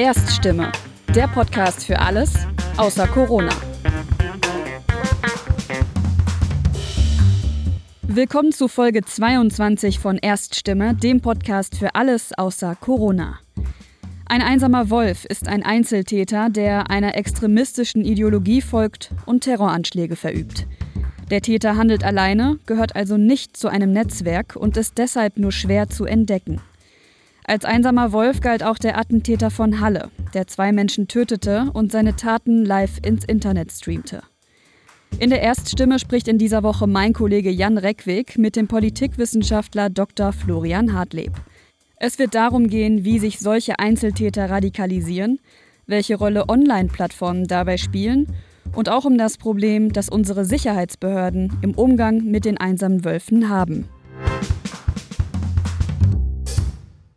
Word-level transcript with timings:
Erststimme, 0.00 0.70
der 1.12 1.26
Podcast 1.26 1.84
für 1.84 1.98
alles 1.98 2.32
außer 2.76 3.08
Corona. 3.08 3.50
Willkommen 8.02 8.52
zu 8.52 8.68
Folge 8.68 9.02
22 9.02 9.98
von 9.98 10.16
Erststimme, 10.18 10.94
dem 10.94 11.20
Podcast 11.20 11.76
für 11.76 11.96
alles 11.96 12.30
außer 12.38 12.76
Corona. 12.76 13.40
Ein 14.26 14.40
einsamer 14.40 14.88
Wolf 14.88 15.24
ist 15.24 15.48
ein 15.48 15.64
Einzeltäter, 15.64 16.48
der 16.48 16.90
einer 16.90 17.16
extremistischen 17.16 18.04
Ideologie 18.04 18.62
folgt 18.62 19.10
und 19.26 19.42
Terroranschläge 19.42 20.14
verübt. 20.14 20.68
Der 21.32 21.42
Täter 21.42 21.76
handelt 21.76 22.04
alleine, 22.04 22.60
gehört 22.66 22.94
also 22.94 23.16
nicht 23.16 23.56
zu 23.56 23.66
einem 23.66 23.90
Netzwerk 23.92 24.54
und 24.54 24.76
ist 24.76 24.96
deshalb 24.96 25.38
nur 25.38 25.50
schwer 25.50 25.88
zu 25.88 26.04
entdecken. 26.04 26.60
Als 27.48 27.64
einsamer 27.64 28.12
Wolf 28.12 28.42
galt 28.42 28.62
auch 28.62 28.76
der 28.76 28.98
Attentäter 28.98 29.50
von 29.50 29.80
Halle, 29.80 30.10
der 30.34 30.46
zwei 30.46 30.70
Menschen 30.70 31.08
tötete 31.08 31.70
und 31.72 31.90
seine 31.90 32.14
Taten 32.14 32.62
live 32.62 32.98
ins 33.02 33.24
Internet 33.24 33.72
streamte. 33.72 34.22
In 35.18 35.30
der 35.30 35.40
Erststimme 35.40 35.98
spricht 35.98 36.28
in 36.28 36.36
dieser 36.36 36.62
Woche 36.62 36.86
mein 36.86 37.14
Kollege 37.14 37.48
Jan 37.48 37.78
Reckweg 37.78 38.36
mit 38.36 38.54
dem 38.54 38.68
Politikwissenschaftler 38.68 39.88
Dr. 39.88 40.34
Florian 40.34 40.92
Hartleb. 40.92 41.32
Es 41.96 42.18
wird 42.18 42.34
darum 42.34 42.68
gehen, 42.68 43.06
wie 43.06 43.18
sich 43.18 43.38
solche 43.38 43.78
Einzeltäter 43.78 44.50
radikalisieren, 44.50 45.40
welche 45.86 46.16
Rolle 46.16 46.50
Online-Plattformen 46.50 47.46
dabei 47.46 47.78
spielen 47.78 48.26
und 48.74 48.90
auch 48.90 49.06
um 49.06 49.16
das 49.16 49.38
Problem, 49.38 49.94
das 49.94 50.10
unsere 50.10 50.44
Sicherheitsbehörden 50.44 51.56
im 51.62 51.72
Umgang 51.72 52.24
mit 52.24 52.44
den 52.44 52.58
einsamen 52.58 53.06
Wölfen 53.06 53.48
haben. 53.48 53.88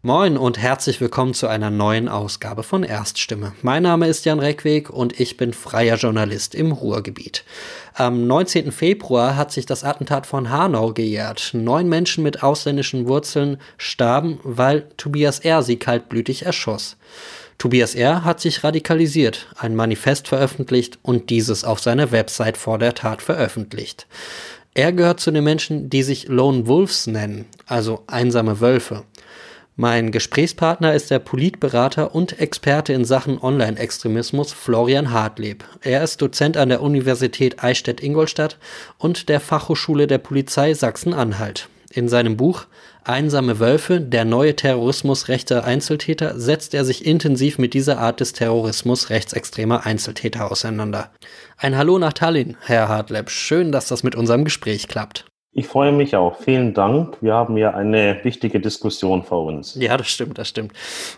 Moin 0.03 0.35
und 0.35 0.57
herzlich 0.57 0.99
willkommen 0.99 1.35
zu 1.35 1.45
einer 1.45 1.69
neuen 1.69 2.09
Ausgabe 2.09 2.63
von 2.63 2.81
Erststimme. 2.81 3.53
Mein 3.61 3.83
Name 3.83 4.07
ist 4.07 4.25
Jan 4.25 4.39
Reckweg 4.39 4.89
und 4.89 5.19
ich 5.19 5.37
bin 5.37 5.53
freier 5.53 5.95
Journalist 5.95 6.55
im 6.55 6.71
Ruhrgebiet. 6.71 7.43
Am 7.93 8.25
19. 8.25 8.71
Februar 8.71 9.35
hat 9.35 9.51
sich 9.51 9.67
das 9.67 9.83
Attentat 9.83 10.25
von 10.25 10.49
Hanau 10.49 10.91
gejährt. 10.91 11.51
Neun 11.53 11.87
Menschen 11.87 12.23
mit 12.23 12.41
ausländischen 12.41 13.07
Wurzeln 13.07 13.59
starben, 13.77 14.39
weil 14.41 14.87
Tobias 14.97 15.37
R. 15.37 15.61
sie 15.61 15.77
kaltblütig 15.77 16.47
erschoss. 16.47 16.97
Tobias 17.59 17.93
R. 17.93 18.25
hat 18.25 18.39
sich 18.39 18.63
radikalisiert, 18.63 19.49
ein 19.55 19.75
Manifest 19.75 20.27
veröffentlicht 20.27 20.97
und 21.03 21.29
dieses 21.29 21.63
auf 21.63 21.79
seiner 21.79 22.11
Website 22.11 22.57
vor 22.57 22.79
der 22.79 22.95
Tat 22.95 23.21
veröffentlicht. 23.21 24.07
Er 24.73 24.93
gehört 24.93 25.19
zu 25.19 25.31
den 25.31 25.43
Menschen, 25.43 25.89
die 25.89 26.01
sich 26.01 26.29
Lone 26.29 26.65
Wolves 26.65 27.05
nennen, 27.05 27.45
also 27.67 28.03
einsame 28.07 28.61
Wölfe. 28.61 29.03
Mein 29.77 30.11
Gesprächspartner 30.11 30.93
ist 30.93 31.11
der 31.11 31.19
Politberater 31.19 32.13
und 32.13 32.39
Experte 32.39 32.91
in 32.91 33.05
Sachen 33.05 33.41
Online-Extremismus 33.41 34.51
Florian 34.51 35.11
Hartleb. 35.11 35.63
Er 35.81 36.03
ist 36.03 36.21
Dozent 36.21 36.57
an 36.57 36.69
der 36.69 36.81
Universität 36.81 37.63
Eichstätt-Ingolstadt 37.63 38.57
und 38.97 39.29
der 39.29 39.39
Fachhochschule 39.39 40.07
der 40.07 40.17
Polizei 40.17 40.73
Sachsen-Anhalt. 40.73 41.69
In 41.93 42.09
seinem 42.09 42.37
Buch 42.37 42.67
Einsame 43.03 43.59
Wölfe, 43.59 43.99
der 43.99 44.25
neue 44.25 44.55
Terrorismus 44.55 45.29
rechter 45.29 45.63
Einzeltäter 45.63 46.39
setzt 46.39 46.73
er 46.73 46.85
sich 46.85 47.05
intensiv 47.05 47.57
mit 47.57 47.73
dieser 47.73 47.97
Art 47.97 48.19
des 48.19 48.33
Terrorismus 48.33 49.09
rechtsextremer 49.09 49.85
Einzeltäter 49.85 50.51
auseinander. 50.51 51.11
Ein 51.57 51.77
Hallo 51.77 51.97
nach 51.97 52.13
Tallinn, 52.13 52.57
Herr 52.61 52.89
Hartleb. 52.89 53.29
Schön, 53.29 53.71
dass 53.71 53.87
das 53.87 54.03
mit 54.03 54.15
unserem 54.15 54.43
Gespräch 54.43 54.87
klappt. 54.87 55.30
Ich 55.53 55.67
freue 55.67 55.91
mich 55.91 56.15
auch. 56.15 56.37
Vielen 56.37 56.73
Dank. 56.73 57.17
Wir 57.21 57.33
haben 57.33 57.57
ja 57.57 57.71
eine 57.71 58.23
wichtige 58.23 58.61
Diskussion 58.61 59.23
vor 59.23 59.45
uns. 59.45 59.75
Ja, 59.75 59.97
das 59.97 60.07
stimmt, 60.07 60.37
das 60.37 60.47
stimmt. 60.47 60.71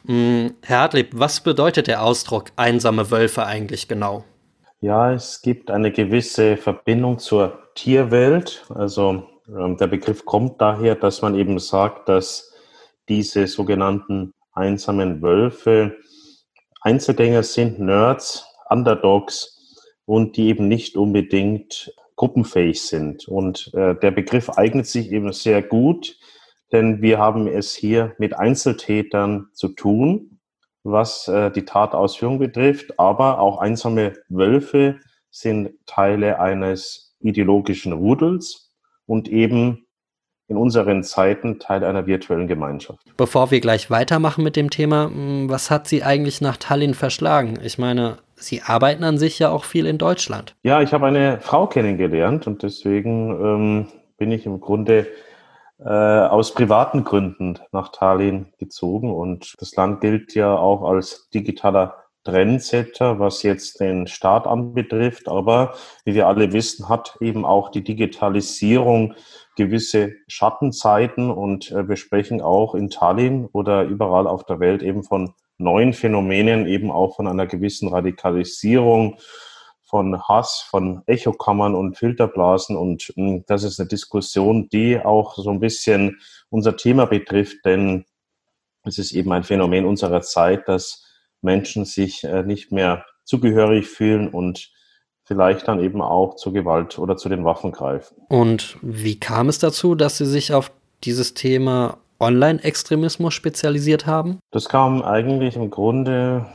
Hm, 0.08 0.56
Herr 0.64 0.80
Hartlieb, 0.80 1.10
was 1.14 1.42
bedeutet 1.42 1.86
der 1.86 2.04
Ausdruck 2.04 2.46
einsame 2.56 3.12
Wölfe 3.12 3.46
eigentlich 3.46 3.88
genau? 3.88 4.24
Ja, 4.82 5.14
es 5.14 5.42
gibt 5.44 5.70
eine 5.70 5.92
gewisse 5.92 6.58
Verbindung 6.58 7.20
zur 7.20 7.60
Tierwelt. 7.76 8.66
Also 8.74 9.24
ähm, 9.48 9.78
der 9.78 9.88
Begriff 9.88 10.26
kommt 10.26 10.60
daher, 10.60 10.96
dass 10.96 11.22
man 11.22 11.36
eben 11.36 11.60
sagt, 11.60 12.10
dass 12.10 12.52
diese 13.08 13.46
sogenannten 13.46 14.34
einsamen 14.54 15.22
Wölfe 15.22 15.96
Einzelgänger 16.82 17.44
sind, 17.44 17.80
Nerds, 17.80 18.46
Underdogs 18.70 19.78
und 20.06 20.38
die 20.38 20.48
eben 20.48 20.68
nicht 20.68 20.98
unbedingt 20.98 21.94
gruppenfähig 22.16 22.82
sind. 22.82 23.28
Und 23.28 23.72
äh, 23.74 23.96
der 23.96 24.12
Begriff 24.12 24.50
eignet 24.50 24.88
sich 24.88 25.12
eben 25.12 25.32
sehr 25.34 25.62
gut, 25.62 26.18
denn 26.72 27.02
wir 27.02 27.20
haben 27.20 27.48
es 27.48 27.76
hier 27.76 28.16
mit 28.18 28.38
Einzeltätern 28.38 29.48
zu 29.54 29.70
tun, 29.70 30.40
was 30.84 31.28
äh, 31.28 31.52
die 31.52 31.66
Tatausführung 31.66 32.40
betrifft, 32.40 33.00
aber 33.00 33.40
auch 33.40 33.60
einsame 33.60 34.14
Wölfe 34.30 35.00
sind 35.30 35.72
Teile 35.86 36.40
eines 36.40 37.16
ideologischen 37.20 37.94
Rudels 37.94 38.72
und 39.06 39.30
eben 39.30 39.86
in 40.48 40.58
unseren 40.58 41.04
Zeiten 41.04 41.60
Teil 41.60 41.84
einer 41.84 42.06
virtuellen 42.06 42.48
Gemeinschaft. 42.48 43.00
Bevor 43.18 43.50
wir 43.50 43.62
gleich 43.62 43.90
weitermachen 43.90 44.44
mit 44.44 44.56
dem 44.56 44.70
Thema, 44.70 45.06
hm, 45.06 45.50
was 45.50 45.72
hat 45.72 45.88
Sie 45.88 46.04
eigentlich 46.04 46.42
nach 46.42 46.58
Tallinn 46.58 46.94
verschlagen? 46.94 47.60
Ich 47.64 47.78
meine, 47.78 48.18
Sie 48.44 48.62
arbeiten 48.62 49.04
an 49.04 49.18
sich 49.18 49.40
ja 49.40 49.50
auch 49.50 49.64
viel 49.64 49.86
in 49.86 49.98
Deutschland. 49.98 50.56
Ja, 50.64 50.82
ich 50.82 50.94
habe 50.94 51.06
eine 51.06 51.40
Frau 51.42 51.68
kennengelernt 51.68 52.48
und 52.48 52.64
deswegen 52.64 53.32
ähm, 53.32 53.88
bin 54.18 54.32
ich 54.32 54.46
im 54.46 54.60
Grunde 54.60 55.08
äh, 55.80 55.90
aus 55.90 56.54
privaten 56.54 57.04
Gründen 57.04 57.60
nach 57.72 57.90
Tallinn 57.90 58.54
gezogen 58.58 59.14
und 59.14 59.56
das 59.60 59.76
Land 59.76 60.02
gilt 60.02 60.36
ja 60.36 60.56
auch 60.56 60.84
als 60.84 61.30
digitaler 61.34 62.04
Trendsetter, 62.24 63.20
was 63.20 63.44
jetzt 63.44 63.80
den 63.80 64.08
Staat 64.08 64.48
anbetrifft. 64.48 65.28
Aber 65.28 65.74
wie 66.06 66.14
wir 66.14 66.28
alle 66.28 66.54
wissen, 66.54 66.88
hat 66.88 67.18
eben 67.20 67.46
auch 67.46 67.70
die 67.70 67.84
Digitalisierung 67.84 69.14
gewisse 69.56 70.14
Schattenzeiten 70.28 71.30
und 71.30 71.72
äh, 71.72 71.88
wir 71.88 71.96
sprechen 71.96 72.42
auch 72.42 72.76
in 72.76 72.90
Tallinn 72.90 73.48
oder 73.52 73.84
überall 73.84 74.28
auf 74.28 74.46
der 74.46 74.60
Welt 74.60 74.82
eben 74.82 75.04
von 75.04 75.34
neuen 75.64 75.94
Phänomenen, 75.94 76.68
eben 76.68 76.92
auch 76.92 77.16
von 77.16 77.28
einer 77.28 77.48
gewissen 77.48 77.88
Radikalisierung, 77.88 79.18
von 79.82 80.22
Hass, 80.28 80.66
von 80.68 81.04
Echokammern 81.06 81.76
und 81.76 81.98
Filterblasen. 81.98 82.76
Und 82.76 83.14
hm, 83.16 83.46
das 83.48 83.64
ist 83.64 83.80
eine 83.80 83.90
Diskussion, 83.90 84.68
die 84.70 85.00
auch 85.00 85.36
so 85.36 85.50
ein 85.50 85.60
bisschen 85.60 86.20
unser 86.50 86.76
Thema 86.78 87.06
betrifft, 87.06 87.66
denn 87.66 88.06
es 88.84 88.98
ist 88.98 89.12
eben 89.14 89.32
ein 89.32 89.44
Phänomen 89.44 89.86
unserer 89.86 90.22
Zeit, 90.22 90.68
dass 90.68 91.06
Menschen 91.42 91.86
sich 91.86 92.24
äh, 92.24 92.44
nicht 92.44 92.72
mehr 92.72 93.06
zugehörig 93.24 93.88
fühlen 93.88 94.30
und 94.30 94.72
vielleicht 95.24 95.68
dann 95.68 95.80
eben 95.80 96.02
auch 96.02 96.36
zur 96.36 96.54
Gewalt 96.54 97.00
oder 97.00 97.16
zu 97.16 97.30
den 97.30 97.46
Waffen 97.46 97.72
greifen. 97.72 98.16
Und 98.30 98.78
wie 98.82 99.20
kam 99.20 99.48
es 99.48 99.60
dazu, 99.60 99.96
dass 99.96 100.18
Sie 100.18 100.26
sich 100.26 100.54
auf 100.54 100.72
dieses 101.04 101.34
Thema 101.34 101.98
Online-Extremismus 102.20 103.34
spezialisiert 103.34 104.06
haben? 104.06 104.40
Das 104.52 104.70
kam 104.70 105.02
eigentlich 105.02 105.56
im 105.56 105.70
Grunde, 105.70 106.46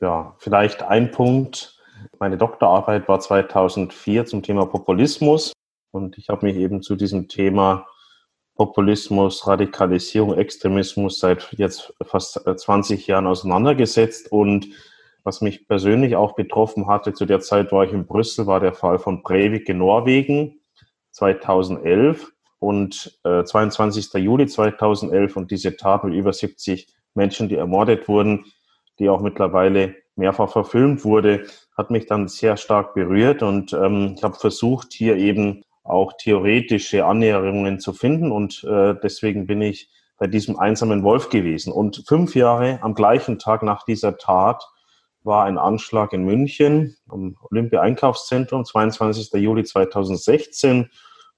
ja, 0.00 0.34
vielleicht 0.38 0.82
ein 0.82 1.10
Punkt. 1.10 1.78
Meine 2.18 2.36
Doktorarbeit 2.36 3.08
war 3.08 3.20
2004 3.20 4.26
zum 4.26 4.42
Thema 4.42 4.66
Populismus 4.66 5.52
und 5.92 6.18
ich 6.18 6.28
habe 6.28 6.46
mich 6.46 6.56
eben 6.56 6.82
zu 6.82 6.96
diesem 6.96 7.28
Thema 7.28 7.86
Populismus, 8.54 9.46
Radikalisierung, 9.46 10.34
Extremismus 10.34 11.18
seit 11.20 11.52
jetzt 11.52 11.94
fast 12.02 12.40
20 12.44 13.06
Jahren 13.06 13.26
auseinandergesetzt 13.26 14.30
und 14.30 14.68
was 15.24 15.40
mich 15.40 15.68
persönlich 15.68 16.16
auch 16.16 16.34
betroffen 16.34 16.88
hatte, 16.88 17.12
zu 17.12 17.24
der 17.24 17.40
Zeit 17.40 17.70
war 17.72 17.84
ich 17.84 17.92
in 17.92 18.06
Brüssel, 18.06 18.46
war 18.46 18.60
der 18.60 18.74
Fall 18.74 18.98
von 18.98 19.22
Breivik 19.22 19.68
in 19.68 19.78
Norwegen 19.78 20.60
2011 21.12 22.32
und 22.62 23.18
äh, 23.24 23.42
22. 23.42 24.14
Juli 24.22 24.46
2011 24.46 25.36
und 25.36 25.50
diese 25.50 25.76
Tat 25.76 26.04
mit 26.04 26.14
über 26.14 26.32
70 26.32 26.86
Menschen, 27.12 27.48
die 27.48 27.56
ermordet 27.56 28.06
wurden, 28.06 28.44
die 29.00 29.08
auch 29.08 29.20
mittlerweile 29.20 29.96
mehrfach 30.14 30.48
verfilmt 30.48 31.04
wurde, 31.04 31.44
hat 31.76 31.90
mich 31.90 32.06
dann 32.06 32.28
sehr 32.28 32.56
stark 32.56 32.94
berührt 32.94 33.42
und 33.42 33.72
ähm, 33.72 34.14
ich 34.16 34.22
habe 34.22 34.36
versucht, 34.36 34.92
hier 34.92 35.16
eben 35.16 35.64
auch 35.82 36.12
theoretische 36.12 37.04
Annäherungen 37.04 37.80
zu 37.80 37.92
finden 37.92 38.30
und 38.30 38.62
äh, 38.62 38.94
deswegen 39.02 39.48
bin 39.48 39.60
ich 39.60 39.90
bei 40.16 40.28
diesem 40.28 40.56
einsamen 40.56 41.02
Wolf 41.02 41.30
gewesen. 41.30 41.72
Und 41.72 42.04
fünf 42.06 42.36
Jahre 42.36 42.78
am 42.82 42.94
gleichen 42.94 43.40
Tag 43.40 43.64
nach 43.64 43.84
dieser 43.84 44.18
Tat 44.18 44.62
war 45.24 45.46
ein 45.46 45.58
Anschlag 45.58 46.12
in 46.12 46.22
München 46.22 46.96
am 47.08 47.34
Olympia-Einkaufszentrum, 47.50 48.64
22. 48.64 49.32
Juli 49.42 49.64
2016 49.64 50.90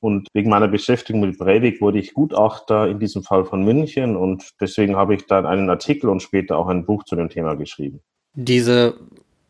und 0.04 0.28
wegen 0.34 0.50
meiner 0.50 0.68
Beschäftigung 0.68 1.22
mit 1.22 1.38
Breivik 1.38 1.80
wurde 1.80 1.98
ich 1.98 2.12
Gutachter 2.12 2.88
in 2.88 2.98
diesem 2.98 3.22
Fall 3.22 3.46
von 3.46 3.64
München 3.64 4.16
und 4.16 4.50
deswegen 4.60 4.96
habe 4.96 5.14
ich 5.14 5.24
dann 5.26 5.46
einen 5.46 5.70
Artikel 5.70 6.10
und 6.10 6.20
später 6.20 6.58
auch 6.58 6.68
ein 6.68 6.84
Buch 6.84 7.04
zu 7.04 7.16
dem 7.16 7.30
Thema 7.30 7.54
geschrieben. 7.54 8.00
Diese 8.34 8.98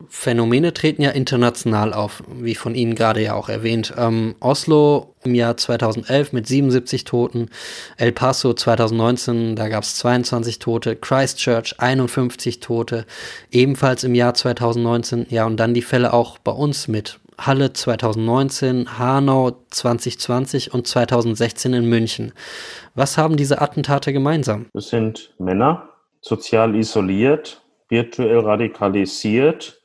Phänomene 0.09 0.73
treten 0.73 1.03
ja 1.03 1.11
international 1.11 1.93
auf, 1.93 2.23
wie 2.41 2.55
von 2.55 2.77
Ihnen 2.77 2.95
gerade 2.95 3.21
ja 3.21 3.35
auch 3.35 3.49
erwähnt. 3.49 3.95
Ähm, 3.97 4.37
Oslo 4.39 5.15
im 5.25 5.35
Jahr 5.35 5.57
2011 5.57 6.33
mit 6.33 6.47
77 6.47 7.03
Toten, 7.03 7.49
El 7.97 8.13
Paso 8.13 8.55
2019, 8.55 9.57
da 9.57 9.69
gab 9.69 9.83
es 9.83 9.97
22 9.97 10.61
Tote, 10.61 10.95
Christchurch 10.95 11.77
51 11.79 12.61
Tote, 12.61 13.07
ebenfalls 13.51 14.05
im 14.05 14.15
Jahr 14.15 14.35
2019, 14.35 15.27
ja, 15.31 15.47
und 15.47 15.57
dann 15.57 15.75
die 15.75 15.83
Fälle 15.83 16.13
auch 16.13 16.39
bei 16.39 16.53
uns 16.53 16.87
mit 16.87 17.19
Halle 17.39 17.73
2019, 17.73 18.99
Hanau 18.99 19.65
2020 19.71 20.73
und 20.73 20.87
2016 20.87 21.75
in 21.75 21.89
München. 21.89 22.33
Was 22.95 23.19
haben 23.19 23.37
diese 23.37 23.61
Attentate 23.61 24.13
gemeinsam? 24.13 24.67
Es 24.73 24.89
sind 24.89 25.35
Männer, 25.39 25.89
sozial 26.21 26.75
isoliert, 26.75 27.63
virtuell 27.89 28.41
radikalisiert, 28.41 29.81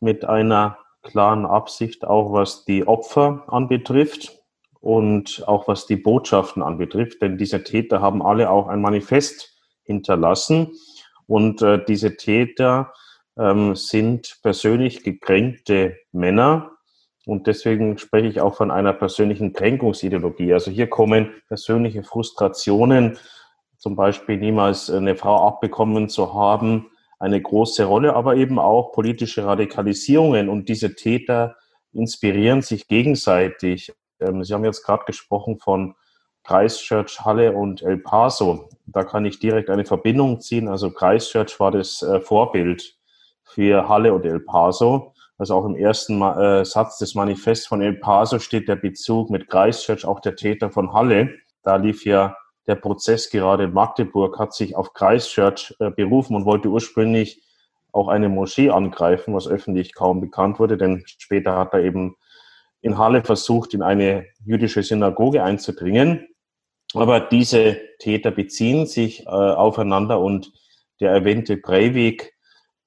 mit 0.00 0.24
einer 0.24 0.78
klaren 1.02 1.46
Absicht, 1.46 2.04
auch 2.04 2.32
was 2.32 2.64
die 2.64 2.86
Opfer 2.86 3.44
anbetrifft 3.48 4.32
und 4.80 5.42
auch 5.46 5.66
was 5.66 5.86
die 5.86 5.96
Botschaften 5.96 6.62
anbetrifft. 6.62 7.22
Denn 7.22 7.38
diese 7.38 7.64
Täter 7.64 8.00
haben 8.00 8.22
alle 8.22 8.50
auch 8.50 8.68
ein 8.68 8.80
Manifest 8.80 9.54
hinterlassen. 9.84 10.72
Und 11.26 11.62
äh, 11.62 11.82
diese 11.84 12.16
Täter 12.16 12.92
ähm, 13.38 13.74
sind 13.74 14.38
persönlich 14.42 15.02
gekränkte 15.02 15.96
Männer. 16.12 16.72
Und 17.26 17.46
deswegen 17.46 17.96
spreche 17.98 18.28
ich 18.28 18.40
auch 18.40 18.54
von 18.54 18.70
einer 18.70 18.92
persönlichen 18.92 19.52
Kränkungsideologie. 19.52 20.52
Also 20.52 20.70
hier 20.70 20.88
kommen 20.88 21.32
persönliche 21.48 22.02
Frustrationen, 22.02 23.18
zum 23.78 23.96
Beispiel 23.96 24.36
niemals 24.36 24.90
eine 24.90 25.16
Frau 25.16 25.46
abbekommen 25.46 26.08
zu 26.08 26.34
haben, 26.34 26.90
eine 27.18 27.40
große 27.40 27.84
Rolle, 27.84 28.14
aber 28.14 28.36
eben 28.36 28.58
auch 28.58 28.92
politische 28.92 29.46
Radikalisierungen. 29.46 30.48
Und 30.48 30.68
diese 30.68 30.94
Täter 30.94 31.56
inspirieren 31.92 32.60
sich 32.60 32.88
gegenseitig. 32.88 33.92
Ähm, 34.20 34.44
Sie 34.44 34.52
haben 34.52 34.64
jetzt 34.64 34.84
gerade 34.84 35.04
gesprochen 35.06 35.58
von 35.58 35.94
Christchurch, 36.44 37.20
Halle 37.24 37.52
und 37.52 37.82
El 37.82 37.98
Paso. 37.98 38.68
Da 38.86 39.02
kann 39.02 39.24
ich 39.24 39.38
direkt 39.38 39.70
eine 39.70 39.86
Verbindung 39.86 40.40
ziehen. 40.40 40.68
Also 40.68 40.90
Christchurch 40.90 41.58
war 41.58 41.70
das 41.70 42.02
äh, 42.02 42.20
Vorbild 42.20 42.96
für 43.44 43.88
Halle 43.88 44.12
und 44.14 44.24
El 44.24 44.40
Paso. 44.40 45.12
Also 45.36 45.54
auch 45.54 45.64
im 45.64 45.76
ersten 45.76 46.22
äh, 46.22 46.64
Satz 46.64 46.98
des 46.98 47.14
Manifests 47.14 47.66
von 47.66 47.82
El 47.82 47.94
Paso 47.94 48.38
steht 48.38 48.68
der 48.68 48.76
Bezug 48.76 49.30
mit 49.30 49.48
Christchurch, 49.48 50.04
auch 50.04 50.20
der 50.20 50.36
Täter 50.36 50.70
von 50.70 50.92
Halle. 50.92 51.34
Da 51.62 51.76
lief 51.76 52.04
ja 52.04 52.36
der 52.66 52.76
Prozess 52.76 53.30
gerade 53.30 53.64
in 53.64 53.72
Magdeburg, 53.72 54.38
hat 54.38 54.54
sich 54.54 54.76
auf 54.76 54.92
Christchurch 54.94 55.74
äh, 55.80 55.90
berufen 55.90 56.36
und 56.36 56.44
wollte 56.44 56.68
ursprünglich 56.68 57.42
auch 57.92 58.08
eine 58.08 58.28
Moschee 58.28 58.70
angreifen, 58.70 59.34
was 59.34 59.46
öffentlich 59.46 59.94
kaum 59.94 60.20
bekannt 60.20 60.58
wurde, 60.58 60.76
denn 60.76 61.04
später 61.06 61.56
hat 61.56 61.72
er 61.74 61.80
eben 61.80 62.16
in 62.80 62.98
Halle 62.98 63.22
versucht, 63.22 63.72
in 63.72 63.82
eine 63.82 64.26
jüdische 64.44 64.82
Synagoge 64.82 65.42
einzudringen. 65.42 66.26
Aber 66.92 67.20
diese 67.20 67.80
Täter 67.98 68.30
beziehen 68.30 68.86
sich 68.86 69.26
äh, 69.26 69.30
aufeinander 69.30 70.20
und 70.20 70.52
der 71.00 71.10
erwähnte 71.10 71.56
Breivik 71.56 72.33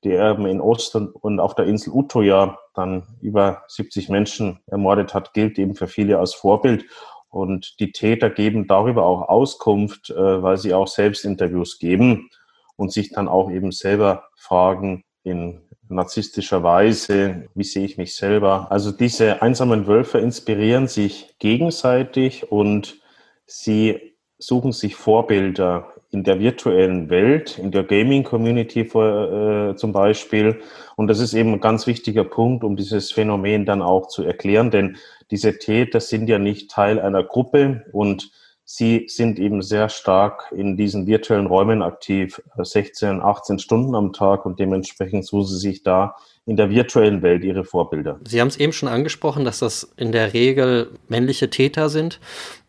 der 0.03 0.31
eben 0.31 0.45
in 0.45 0.61
Ost 0.61 0.95
und 0.95 1.39
auf 1.39 1.55
der 1.55 1.65
Insel 1.65 1.93
Utoya 1.93 2.57
dann 2.73 3.03
über 3.21 3.63
70 3.67 4.09
Menschen 4.09 4.59
ermordet 4.67 5.13
hat, 5.13 5.33
gilt 5.33 5.57
eben 5.57 5.75
für 5.75 5.87
viele 5.87 6.19
als 6.19 6.33
Vorbild. 6.33 6.85
Und 7.29 7.79
die 7.79 7.91
Täter 7.91 8.29
geben 8.29 8.67
darüber 8.67 9.05
auch 9.05 9.27
Auskunft, 9.27 10.09
äh, 10.09 10.41
weil 10.41 10.57
sie 10.57 10.73
auch 10.73 10.87
selbst 10.87 11.25
Interviews 11.25 11.79
geben 11.79 12.29
und 12.77 12.93
sich 12.93 13.11
dann 13.11 13.27
auch 13.27 13.51
eben 13.51 13.71
selber 13.71 14.29
fragen 14.35 15.03
in 15.23 15.61
narzisstischer 15.89 16.63
Weise, 16.63 17.47
wie 17.53 17.63
sehe 17.63 17.85
ich 17.85 17.97
mich 17.97 18.15
selber. 18.15 18.71
Also 18.71 18.91
diese 18.91 19.41
einsamen 19.41 19.87
Wölfe 19.87 20.19
inspirieren 20.19 20.87
sich 20.87 21.35
gegenseitig 21.39 22.51
und 22.51 23.01
sie 23.45 24.15
suchen 24.37 24.71
sich 24.71 24.95
Vorbilder 24.95 25.93
in 26.11 26.23
der 26.23 26.39
virtuellen 26.39 27.09
Welt, 27.09 27.57
in 27.57 27.71
der 27.71 27.83
Gaming-Community 27.83 28.81
äh, 28.81 29.75
zum 29.75 29.91
Beispiel. 29.91 30.61
Und 30.95 31.07
das 31.07 31.19
ist 31.19 31.33
eben 31.33 31.53
ein 31.53 31.59
ganz 31.59 31.85
wichtiger 31.85 32.23
Punkt, 32.23 32.63
um 32.63 32.75
dieses 32.75 33.11
Phänomen 33.11 33.65
dann 33.65 33.81
auch 33.81 34.07
zu 34.07 34.23
erklären, 34.23 34.71
denn 34.71 34.97
diese 35.31 35.57
Täter 35.57 35.99
sind 35.99 36.29
ja 36.29 36.39
nicht 36.39 36.71
Teil 36.71 36.99
einer 36.99 37.23
Gruppe 37.23 37.85
und 37.91 38.31
sie 38.63 39.05
sind 39.07 39.39
eben 39.39 39.61
sehr 39.61 39.89
stark 39.89 40.51
in 40.55 40.77
diesen 40.77 41.07
virtuellen 41.07 41.47
Räumen 41.47 41.81
aktiv, 41.81 42.41
16, 42.57 43.21
18 43.21 43.59
Stunden 43.59 43.95
am 43.95 44.13
Tag 44.13 44.45
und 44.45 44.59
dementsprechend 44.59 45.25
suchen 45.25 45.47
sie 45.47 45.57
sich 45.57 45.83
da 45.83 46.15
in 46.45 46.55
der 46.55 46.69
virtuellen 46.69 47.21
Welt 47.21 47.43
ihre 47.43 47.65
Vorbilder. 47.65 48.19
Sie 48.25 48.39
haben 48.39 48.47
es 48.47 48.57
eben 48.57 48.71
schon 48.71 48.87
angesprochen, 48.87 49.43
dass 49.43 49.59
das 49.59 49.91
in 49.97 50.13
der 50.13 50.33
Regel 50.33 50.91
männliche 51.09 51.49
Täter 51.49 51.89
sind. 51.89 52.19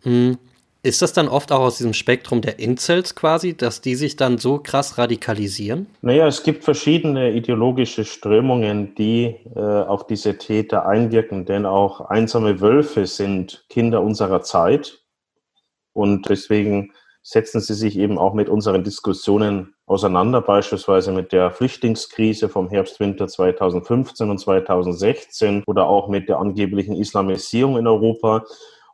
Hm. 0.03 0.39
Ist 0.85 1.03
das 1.03 1.13
dann 1.13 1.27
oft 1.27 1.51
auch 1.51 1.61
aus 1.61 1.79
diesem 1.79 1.93
Spektrum 1.93 2.41
der 2.41 2.61
Incels 2.61 3.17
quasi, 3.17 3.57
dass 3.57 3.81
die 3.81 3.97
sich 3.97 4.15
dann 4.15 4.39
so 4.39 4.59
krass 4.59 4.97
radikalisieren? 4.97 5.89
Naja, 6.03 6.29
es 6.29 6.45
gibt 6.45 6.63
verschiedene 6.63 7.33
ideologische 7.33 8.05
Strömungen, 8.05 8.95
die 8.95 9.37
äh, 9.57 9.61
auf 9.61 10.07
diese 10.07 10.39
Täter 10.39 10.87
einwirken, 10.87 11.47
denn 11.47 11.67
auch 11.67 12.03
einsame 12.03 12.61
Wölfe 12.61 13.07
sind 13.07 13.65
Kinder 13.69 14.03
unserer 14.03 14.43
Zeit 14.43 15.01
und 15.95 16.29
deswegen 16.29 16.93
setzen 17.23 17.61
sie 17.61 17.75
sich 17.75 17.99
eben 17.99 18.17
auch 18.17 18.33
mit 18.33 18.49
unseren 18.49 18.85
Diskussionen 18.85 19.75
auseinander, 19.85 20.41
beispielsweise 20.41 21.13
mit 21.13 21.33
der 21.33 21.51
Flüchtlingskrise 21.51 22.49
vom 22.49 22.71
Herbst-Winter 22.71 23.27
2015 23.27 24.31
und 24.31 24.39
2016 24.39 25.65
oder 25.67 25.87
auch 25.87 26.09
mit 26.09 26.29
der 26.29 26.39
angeblichen 26.39 26.95
Islamisierung 26.95 27.77
in 27.79 27.87
Europa. 27.87 28.45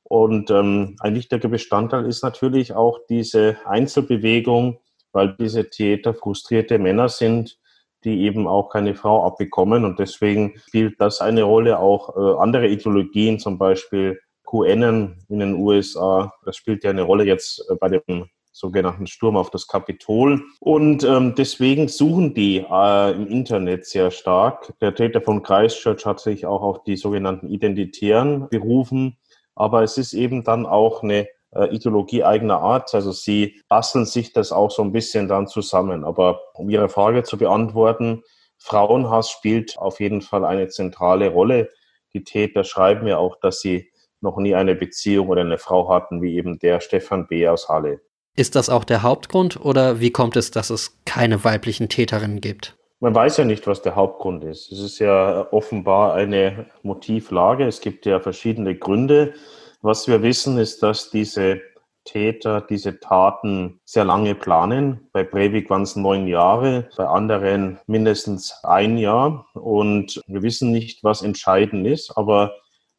Und 0.05 0.51
ähm, 0.51 0.97
ein 1.01 1.15
wichtiger 1.15 1.49
Bestandteil 1.49 2.07
ist 2.07 2.23
natürlich 2.23 2.75
auch 2.75 3.01
diese 3.09 3.57
Einzelbewegung, 3.65 4.79
weil 5.13 5.35
diese 5.39 5.71
Täter 5.71 6.15
frustrierte 6.15 6.79
Männer 6.79 7.09
sind, 7.09 7.59
die 8.05 8.23
eben 8.23 8.47
auch 8.47 8.69
keine 8.69 8.95
Frau 8.95 9.25
abbekommen. 9.25 9.85
Und 9.85 9.99
deswegen 9.99 10.55
spielt 10.69 11.01
das 11.01 11.21
eine 11.21 11.43
Rolle. 11.43 11.79
Auch 11.79 12.17
äh, 12.17 12.41
andere 12.41 12.69
Ideologien, 12.69 13.39
zum 13.39 13.59
Beispiel 13.59 14.21
QN 14.45 15.17
in 15.29 15.39
den 15.39 15.55
USA, 15.55 16.33
das 16.45 16.57
spielt 16.57 16.85
ja 16.85 16.91
eine 16.91 17.03
Rolle 17.03 17.25
jetzt 17.25 17.65
äh, 17.71 17.75
bei 17.75 17.89
dem 17.89 18.29
sogenannten 18.53 19.09
Sturm 19.09 19.37
auf 19.37 19.51
das 19.51 19.67
Kapitol. 19.67 20.43
Und 20.61 21.03
ähm, 21.03 21.35
deswegen 21.37 21.89
suchen 21.89 22.35
die 22.35 22.59
äh, 22.59 23.13
im 23.13 23.27
Internet 23.27 23.87
sehr 23.87 24.11
stark. 24.11 24.73
Der 24.81 24.95
Täter 24.95 25.21
von 25.21 25.43
Christchurch 25.43 26.07
hat 26.07 26.21
sich 26.21 26.47
auch 26.47 26.63
auf 26.63 26.85
die 26.85 26.97
sogenannten 26.97 27.49
Identitären 27.49 28.49
berufen 28.49 29.17
aber 29.55 29.83
es 29.83 29.99
ist 29.99 30.13
eben 30.13 30.45
dann 30.45 30.67
auch 30.67 31.03
eine 31.03 31.29
äh, 31.55 31.75
Ideologie 31.75 32.25
eigener 32.25 32.61
Art. 32.61 32.95
Also 32.95 33.13
sie 33.13 33.61
basteln 33.69 34.07
sich 34.07 34.33
das 34.33 34.53
auch 34.53 34.71
so 34.71 34.83
ein 34.83 34.93
bisschen 34.93 35.29
dann 35.29 35.47
zusammen. 35.47 36.05
Aber 36.05 36.41
um 36.55 36.69
Ihre 36.69 36.89
Frage 36.89 37.23
zu 37.23 37.39
beantworten, 37.39 38.23
Frauenhass 38.59 39.31
spielt 39.31 39.79
auf 39.79 40.01
jeden 40.01 40.23
Fall 40.23 40.45
eine 40.45 40.69
zentrale 40.69 41.29
Rolle. 41.29 41.71
Die 42.13 42.25
Täter 42.25 42.65
schreiben 42.65 43.07
ja 43.07 43.19
auch, 43.19 43.37
dass 43.41 43.61
sie 43.61 43.91
noch 44.21 44.39
nie 44.39 44.55
eine 44.55 44.75
Beziehung 44.75 45.29
oder 45.29 45.43
eine 45.43 45.59
Frau 45.59 45.89
hatten, 45.89 46.23
wie 46.23 46.37
eben 46.37 46.59
der 46.59 46.81
Stefan 46.81 47.27
B. 47.27 47.47
aus 47.47 47.69
Halle. 47.69 48.01
Ist 48.37 48.57
das 48.57 48.71
auch 48.71 48.85
der 48.85 49.03
Hauptgrund 49.03 49.63
oder 49.65 50.01
wie 50.01 50.11
kommt 50.11 50.37
es, 50.37 50.51
dass 50.51 50.71
es 50.71 50.99
keine 51.05 51.45
weiblichen 51.45 51.89
Täterinnen 51.89 52.41
gibt? 52.41 52.77
Man 53.05 53.15
weiß 53.15 53.37
ja 53.37 53.45
nicht, 53.45 53.67
was 53.67 53.83
der 53.83 53.97
Hauptgrund 53.97 54.45
ist. 54.45 54.73
Es 54.73 54.81
ist 54.81 54.99
ja 54.99 55.53
offenbar 55.53 56.15
eine 56.15 56.71
Motivlage. 56.83 57.67
Es 57.67 57.83
gibt 57.83 58.07
ja 58.07 58.19
verschiedene 58.19 58.77
Gründe. 58.77 59.35
Was 59.83 60.09
wir 60.09 60.23
wissen, 60.23 60.57
ist, 60.57 60.83
dass 60.83 61.11
diese 61.11 61.61
Täter 62.05 62.63
diese 62.63 63.01
Taten 63.01 63.79
sehr 63.85 64.07
lange 64.07 64.35
planen. 64.35 65.11
Bei 65.13 65.23
Breivik 65.23 65.69
waren 65.69 65.83
es 65.83 65.97
neun 65.97 66.27
Jahre, 66.27 66.89
bei 66.97 67.05
anderen 67.05 67.79
mindestens 67.87 68.55
ein 68.63 68.97
Jahr. 68.97 69.49
Und 69.53 70.23
wir 70.27 70.41
wissen 70.41 70.73
nicht, 70.73 71.05
was 71.05 71.21
entscheidend 71.21 71.87
ist, 71.87 72.17
aber 72.17 72.55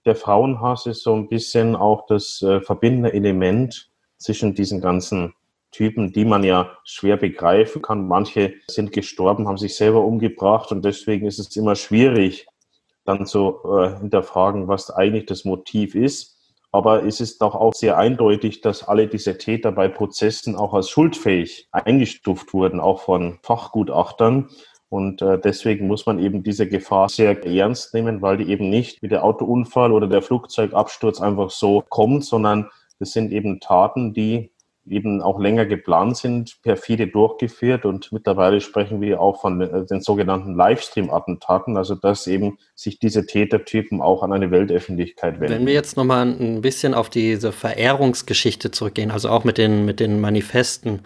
der 0.05 0.15
Frauenhass 0.15 0.85
ist 0.85 1.01
so 1.01 1.15
ein 1.15 1.29
bisschen 1.29 1.75
auch 1.75 2.05
das 2.05 2.43
äh, 2.43 2.61
verbindende 2.61 3.11
Element 3.11 3.89
zwischen 4.19 4.53
diesen 4.53 4.81
ganzen 4.81 5.33
Typen, 5.75 6.13
die 6.13 6.23
man 6.23 6.43
ja 6.43 6.77
schwer 6.85 7.17
begreifen 7.17 7.81
kann. 7.81 8.07
Manche 8.07 8.53
sind 8.67 8.93
gestorben, 8.93 9.47
haben 9.47 9.57
sich 9.57 9.75
selber 9.75 10.05
umgebracht 10.05 10.71
und 10.71 10.85
deswegen 10.85 11.27
ist 11.27 11.37
es 11.37 11.53
immer 11.57 11.75
schwierig, 11.75 12.47
dann 13.03 13.25
zu 13.25 13.57
äh, 13.65 13.99
hinterfragen, 13.99 14.69
was 14.69 14.89
eigentlich 14.89 15.25
das 15.25 15.43
Motiv 15.43 15.93
ist. 15.93 16.37
Aber 16.71 17.05
es 17.05 17.19
ist 17.19 17.41
doch 17.41 17.55
auch 17.55 17.73
sehr 17.73 17.97
eindeutig, 17.97 18.61
dass 18.61 18.87
alle 18.87 19.07
diese 19.07 19.37
Täter 19.37 19.73
bei 19.73 19.89
Prozessen 19.89 20.55
auch 20.55 20.73
als 20.73 20.89
schuldfähig 20.89 21.67
eingestuft 21.71 22.53
wurden, 22.53 22.79
auch 22.79 23.01
von 23.01 23.39
Fachgutachtern. 23.43 24.49
Und 24.87 25.21
äh, 25.21 25.37
deswegen 25.39 25.87
muss 25.87 26.05
man 26.05 26.19
eben 26.19 26.41
diese 26.41 26.69
Gefahr 26.69 27.09
sehr 27.09 27.45
ernst 27.45 27.93
nehmen, 27.93 28.21
weil 28.21 28.37
die 28.37 28.49
eben 28.49 28.69
nicht 28.69 29.01
wie 29.01 29.09
der 29.09 29.25
Autounfall 29.25 29.91
oder 29.91 30.07
der 30.07 30.21
Flugzeugabsturz 30.21 31.19
einfach 31.19 31.49
so 31.49 31.83
kommt, 31.89 32.23
sondern 32.23 32.69
das 32.97 33.11
sind 33.11 33.33
eben 33.33 33.59
Taten, 33.59 34.13
die 34.13 34.51
eben 34.87 35.21
auch 35.21 35.39
länger 35.39 35.65
geplant 35.65 36.17
sind, 36.17 36.61
perfide 36.61 37.07
durchgeführt 37.07 37.85
und 37.85 38.11
mittlerweile 38.11 38.61
sprechen 38.61 39.01
wir 39.01 39.19
auch 39.19 39.41
von 39.41 39.61
äh, 39.61 39.85
den 39.85 40.01
sogenannten 40.01 40.55
Livestream-Attentaten, 40.55 41.77
also 41.77 41.95
dass 41.95 42.27
eben 42.27 42.57
sich 42.75 42.99
diese 42.99 43.25
Tätertypen 43.25 44.01
auch 44.01 44.21
an 44.21 44.33
eine 44.33 44.51
Weltöffentlichkeit 44.51 45.39
wenden. 45.39 45.53
Wenn 45.53 45.65
wir 45.65 45.73
jetzt 45.73 45.97
nochmal 45.97 46.27
ein 46.27 46.61
bisschen 46.61 46.93
auf 46.93 47.09
diese 47.09 47.51
Verehrungsgeschichte 47.51 48.71
zurückgehen, 48.71 49.11
also 49.11 49.29
auch 49.29 49.43
mit 49.43 49.57
den, 49.57 49.85
mit 49.85 49.99
den 49.99 50.21
Manifesten. 50.21 51.01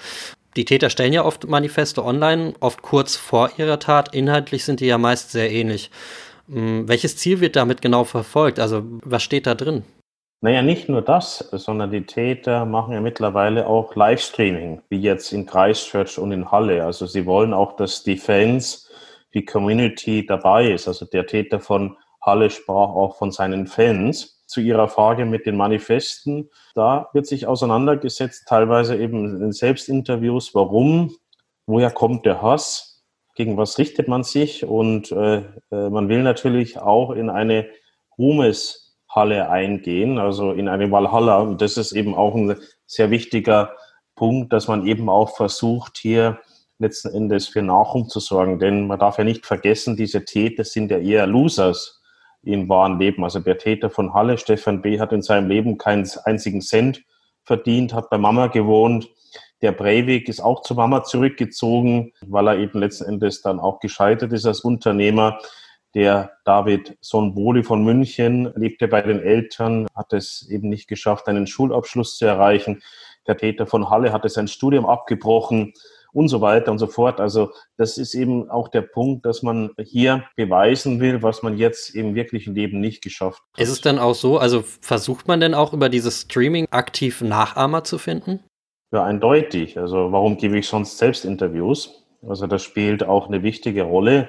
Die 0.55 0.65
Täter 0.65 0.89
stellen 0.89 1.13
ja 1.13 1.23
oft 1.23 1.47
Manifeste 1.47 2.03
online, 2.03 2.53
oft 2.59 2.81
kurz 2.81 3.15
vor 3.15 3.51
ihrer 3.57 3.79
Tat. 3.79 4.13
Inhaltlich 4.13 4.65
sind 4.65 4.81
die 4.81 4.87
ja 4.87 4.97
meist 4.97 5.31
sehr 5.31 5.51
ähnlich. 5.51 5.91
Hm, 6.49 6.87
welches 6.87 7.15
Ziel 7.15 7.39
wird 7.39 7.55
damit 7.55 7.81
genau 7.81 8.03
verfolgt? 8.03 8.59
Also 8.59 8.83
was 9.03 9.23
steht 9.23 9.47
da 9.47 9.55
drin? 9.55 9.83
Naja, 10.41 10.61
nicht 10.61 10.87
nur 10.87 11.01
das, 11.01 11.39
sondern 11.51 11.91
die 11.91 12.05
Täter 12.05 12.63
machen 12.63 12.93
ja 12.93 13.01
mittlerweile 13.01 13.67
auch 13.67 13.93
Livestreaming, 13.95 14.81
wie 14.87 15.01
jetzt 15.01 15.33
in 15.33 15.45
Christchurch 15.45 16.17
und 16.17 16.31
in 16.31 16.49
Halle. 16.49 16.85
Also 16.85 17.07
sie 17.07 17.25
wollen 17.25 17.53
auch, 17.53 17.75
dass 17.75 18.03
die 18.03 18.15
Fans, 18.15 18.89
die 19.33 19.43
Community 19.43 20.25
dabei 20.25 20.71
ist. 20.71 20.87
Also 20.87 21.05
der 21.05 21.27
Täter 21.27 21.59
von 21.59 21.97
Halle 22.21 22.49
sprach 22.49 22.89
auch 22.89 23.17
von 23.17 23.33
seinen 23.33 23.67
Fans. 23.67 24.37
Zu 24.45 24.61
Ihrer 24.61 24.87
Frage 24.87 25.25
mit 25.25 25.45
den 25.45 25.57
Manifesten, 25.57 26.49
da 26.73 27.09
wird 27.11 27.27
sich 27.27 27.45
auseinandergesetzt, 27.45 28.47
teilweise 28.47 28.95
eben 28.95 29.41
in 29.43 29.51
Selbstinterviews, 29.51 30.55
warum, 30.55 31.15
woher 31.67 31.91
kommt 31.91 32.25
der 32.25 32.41
Hass, 32.41 33.03
gegen 33.35 33.57
was 33.57 33.77
richtet 33.77 34.07
man 34.07 34.23
sich 34.23 34.65
und 34.65 35.11
äh, 35.11 35.43
äh 35.69 35.89
man 35.89 36.09
will 36.09 36.23
natürlich 36.23 36.79
auch 36.79 37.11
in 37.11 37.29
eine 37.29 37.67
Ruhmes- 38.17 38.88
Halle 39.09 39.49
eingehen, 39.49 40.19
also 40.19 40.51
in 40.51 40.67
eine 40.67 40.91
Valhalla. 40.91 41.39
Und 41.39 41.61
das 41.61 41.77
ist 41.77 41.91
eben 41.91 42.15
auch 42.15 42.35
ein 42.35 42.55
sehr 42.85 43.09
wichtiger 43.09 43.71
Punkt, 44.15 44.53
dass 44.53 44.67
man 44.67 44.85
eben 44.85 45.09
auch 45.09 45.35
versucht, 45.35 45.97
hier 45.97 46.39
letzten 46.77 47.13
Endes 47.13 47.47
für 47.47 47.61
Nachruhm 47.61 48.07
zu 48.07 48.19
sorgen. 48.19 48.59
Denn 48.59 48.87
man 48.87 48.99
darf 48.99 49.17
ja 49.17 49.23
nicht 49.23 49.45
vergessen, 49.45 49.95
diese 49.95 50.25
Täter 50.25 50.63
sind 50.63 50.91
ja 50.91 50.99
eher 50.99 51.27
Losers 51.27 52.01
im 52.43 52.69
wahren 52.69 52.99
Leben. 52.99 53.23
Also 53.23 53.39
der 53.39 53.57
Täter 53.57 53.89
von 53.89 54.13
Halle, 54.13 54.37
Stefan 54.37 54.81
B., 54.81 54.99
hat 54.99 55.11
in 55.11 55.21
seinem 55.21 55.49
Leben 55.49 55.77
keinen 55.77 56.09
einzigen 56.23 56.61
Cent 56.61 57.03
verdient, 57.43 57.93
hat 57.93 58.09
bei 58.09 58.17
Mama 58.17 58.47
gewohnt. 58.47 59.09
Der 59.61 59.73
Breivik 59.73 60.29
ist 60.29 60.39
auch 60.39 60.61
zu 60.61 60.73
Mama 60.73 61.03
zurückgezogen, 61.03 62.13
weil 62.21 62.47
er 62.47 62.57
eben 62.57 62.79
letzten 62.79 63.05
Endes 63.05 63.41
dann 63.41 63.59
auch 63.59 63.79
gescheitert 63.79 64.31
ist 64.31 64.45
als 64.45 64.61
Unternehmer. 64.61 65.39
Der 65.95 66.31
David 66.45 66.97
Sonboli 67.01 67.63
von 67.63 67.83
München 67.83 68.51
lebte 68.55 68.87
bei 68.87 69.01
den 69.01 69.19
Eltern, 69.19 69.87
hat 69.95 70.13
es 70.13 70.47
eben 70.49 70.69
nicht 70.69 70.87
geschafft, 70.87 71.27
einen 71.27 71.47
Schulabschluss 71.47 72.17
zu 72.17 72.25
erreichen. 72.25 72.83
Der 73.27 73.37
Täter 73.37 73.65
von 73.65 73.89
Halle 73.89 74.13
hatte 74.13 74.29
sein 74.29 74.47
Studium 74.47 74.85
abgebrochen 74.85 75.73
und 76.11 76.27
so 76.27 76.41
weiter 76.41 76.71
und 76.71 76.79
so 76.79 76.87
fort. 76.87 77.19
Also 77.19 77.51
das 77.77 77.97
ist 77.97 78.13
eben 78.13 78.49
auch 78.49 78.67
der 78.67 78.81
Punkt, 78.81 79.25
dass 79.25 79.43
man 79.43 79.71
hier 79.79 80.25
beweisen 80.35 80.99
will, 80.99 81.23
was 81.23 81.43
man 81.43 81.57
jetzt 81.57 81.95
im 81.95 82.15
wirklichen 82.15 82.55
Leben 82.55 82.79
nicht 82.79 83.01
geschafft 83.01 83.41
hat. 83.53 83.61
Ist 83.61 83.69
es 83.69 83.81
dann 83.81 83.99
auch 83.99 84.15
so, 84.15 84.37
also 84.37 84.63
versucht 84.81 85.27
man 85.27 85.39
denn 85.39 85.53
auch 85.53 85.73
über 85.73 85.89
dieses 85.89 86.21
Streaming 86.21 86.67
aktiv 86.71 87.21
Nachahmer 87.21 87.83
zu 87.83 87.97
finden? 87.97 88.41
Ja, 88.91 89.03
eindeutig. 89.03 89.77
Also 89.77 90.11
warum 90.11 90.37
gebe 90.37 90.57
ich 90.57 90.67
sonst 90.67 90.97
selbst 90.97 91.25
Interviews? 91.25 92.03
Also 92.27 92.47
das 92.47 92.63
spielt 92.63 93.03
auch 93.03 93.27
eine 93.27 93.43
wichtige 93.43 93.83
Rolle 93.83 94.27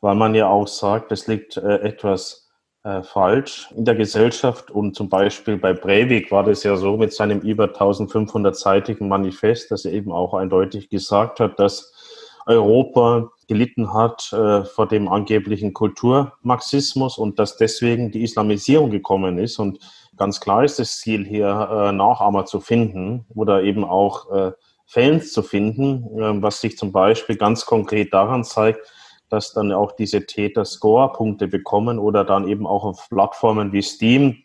weil 0.00 0.14
man 0.14 0.34
ja 0.34 0.48
auch 0.48 0.68
sagt, 0.68 1.12
es 1.12 1.26
liegt 1.26 1.56
äh, 1.56 1.80
etwas 1.80 2.48
äh, 2.84 3.02
falsch 3.02 3.72
in 3.76 3.84
der 3.84 3.96
Gesellschaft. 3.96 4.70
Und 4.70 4.94
zum 4.94 5.08
Beispiel 5.08 5.56
bei 5.56 5.72
Breivik 5.72 6.30
war 6.30 6.44
das 6.44 6.62
ja 6.62 6.76
so 6.76 6.96
mit 6.96 7.12
seinem 7.12 7.40
über 7.40 7.66
1500-seitigen 7.66 9.08
Manifest, 9.08 9.70
dass 9.70 9.84
er 9.84 9.92
eben 9.92 10.12
auch 10.12 10.34
eindeutig 10.34 10.88
gesagt 10.88 11.40
hat, 11.40 11.58
dass 11.58 11.92
Europa 12.46 13.30
gelitten 13.48 13.92
hat 13.92 14.32
äh, 14.32 14.64
vor 14.64 14.86
dem 14.86 15.08
angeblichen 15.08 15.74
Kulturmarxismus 15.74 17.18
und 17.18 17.38
dass 17.38 17.56
deswegen 17.56 18.10
die 18.10 18.22
Islamisierung 18.22 18.90
gekommen 18.90 19.38
ist. 19.38 19.58
Und 19.58 19.80
ganz 20.16 20.40
klar 20.40 20.64
ist 20.64 20.78
das 20.78 20.98
Ziel 20.98 21.26
hier, 21.26 21.92
Nachahmer 21.92 22.44
zu 22.44 22.60
finden 22.60 23.26
oder 23.34 23.62
eben 23.62 23.84
auch 23.84 24.54
Fans 24.84 25.32
zu 25.32 25.42
finden, 25.42 26.42
was 26.42 26.60
sich 26.60 26.76
zum 26.76 26.90
Beispiel 26.90 27.36
ganz 27.36 27.66
konkret 27.66 28.12
daran 28.12 28.42
zeigt, 28.42 28.80
dass 29.28 29.52
dann 29.52 29.72
auch 29.72 29.92
diese 29.92 30.26
Täter 30.26 30.64
Score-Punkte 30.64 31.48
bekommen 31.48 31.98
oder 31.98 32.24
dann 32.24 32.48
eben 32.48 32.66
auch 32.66 32.84
auf 32.84 33.08
Plattformen 33.08 33.72
wie 33.72 33.82
Steam. 33.82 34.42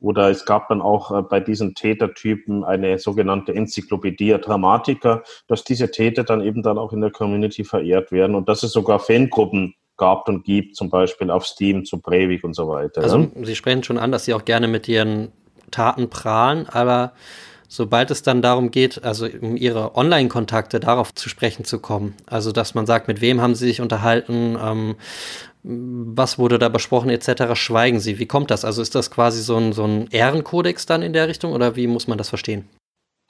Oder 0.00 0.28
es 0.28 0.44
gab 0.44 0.68
dann 0.68 0.82
auch 0.82 1.10
äh, 1.10 1.22
bei 1.22 1.40
diesen 1.40 1.74
Tätertypen 1.74 2.62
eine 2.64 2.98
sogenannte 2.98 3.54
Enzyklopädie 3.54 4.36
Dramatica, 4.38 5.22
dass 5.46 5.64
diese 5.64 5.90
Täter 5.90 6.24
dann 6.24 6.42
eben 6.42 6.62
dann 6.62 6.76
auch 6.78 6.92
in 6.92 7.00
der 7.00 7.10
Community 7.10 7.64
verehrt 7.64 8.12
werden 8.12 8.34
und 8.34 8.48
dass 8.48 8.62
es 8.62 8.72
sogar 8.72 8.98
Fangruppen 8.98 9.74
gab 9.96 10.28
und 10.28 10.44
gibt, 10.44 10.76
zum 10.76 10.90
Beispiel 10.90 11.30
auf 11.30 11.46
Steam 11.46 11.84
zu 11.84 12.00
Breivik 12.00 12.44
und 12.44 12.54
so 12.54 12.68
weiter. 12.68 13.02
Also 13.02 13.28
Sie 13.42 13.54
sprechen 13.54 13.84
schon 13.84 13.98
an, 13.98 14.12
dass 14.12 14.24
Sie 14.24 14.34
auch 14.34 14.44
gerne 14.44 14.68
mit 14.68 14.88
Ihren 14.88 15.32
Taten 15.70 16.10
prahlen, 16.10 16.68
aber 16.68 17.12
sobald 17.74 18.12
es 18.12 18.22
dann 18.22 18.40
darum 18.40 18.70
geht, 18.70 19.02
also 19.02 19.26
um 19.40 19.56
ihre 19.56 19.96
Online-Kontakte 19.96 20.78
darauf 20.78 21.12
zu 21.12 21.28
sprechen 21.28 21.64
zu 21.64 21.80
kommen, 21.80 22.14
also 22.24 22.52
dass 22.52 22.74
man 22.74 22.86
sagt, 22.86 23.08
mit 23.08 23.20
wem 23.20 23.40
haben 23.40 23.56
sie 23.56 23.66
sich 23.66 23.80
unterhalten, 23.80 24.56
ähm, 24.62 24.94
was 25.64 26.38
wurde 26.38 26.58
da 26.58 26.68
besprochen 26.68 27.10
etc., 27.10 27.54
schweigen 27.54 27.98
sie. 27.98 28.18
Wie 28.20 28.26
kommt 28.26 28.50
das? 28.52 28.64
Also 28.64 28.80
ist 28.80 28.94
das 28.94 29.10
quasi 29.10 29.42
so 29.42 29.56
ein, 29.56 29.72
so 29.72 29.84
ein 29.84 30.06
Ehrenkodex 30.12 30.86
dann 30.86 31.02
in 31.02 31.12
der 31.12 31.26
Richtung 31.26 31.52
oder 31.52 31.74
wie 31.74 31.88
muss 31.88 32.06
man 32.06 32.18
das 32.18 32.28
verstehen? 32.28 32.68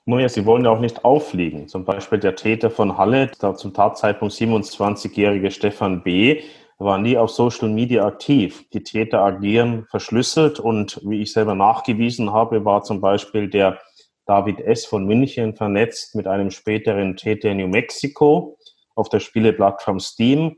Naja, 0.05 0.29
sie 0.29 0.45
wollen 0.45 0.65
ja 0.65 0.71
auch 0.71 0.81
nicht 0.81 1.07
auffliegen. 1.07 1.67
Zum 1.69 1.87
Beispiel 1.87 2.19
der 2.19 2.37
Täter 2.37 2.71
von 2.71 2.99
Halle, 2.99 3.31
der 3.41 3.55
zum 3.55 3.73
Tatzeitpunkt 3.73 4.35
27-jährige 4.35 5.51
Stefan 5.51 6.03
B., 6.03 6.43
war 6.79 6.99
nie 6.99 7.17
auf 7.17 7.31
Social 7.31 7.69
Media 7.71 8.05
aktiv. 8.05 8.65
Die 8.75 8.83
Täter 8.83 9.21
agieren 9.21 9.87
verschlüsselt 9.89 10.61
und 10.61 11.01
wie 11.05 11.23
ich 11.23 11.33
selber 11.33 11.55
nachgewiesen 11.55 12.33
habe, 12.33 12.65
war 12.65 12.83
zum 12.83 13.01
Beispiel 13.01 13.49
der 13.49 13.79
David 14.27 14.61
S. 14.61 14.87
von 14.87 15.07
München 15.07 15.55
vernetzt 15.55 16.15
mit 16.15 16.27
einem 16.27 16.51
späteren 16.51 17.17
Täter 17.17 17.51
in 17.51 17.59
New 17.59 17.69
Mexico 17.69 18.59
auf 18.95 19.09
der 19.09 19.21
Spieleplattform 19.21 20.01
Steam 20.01 20.57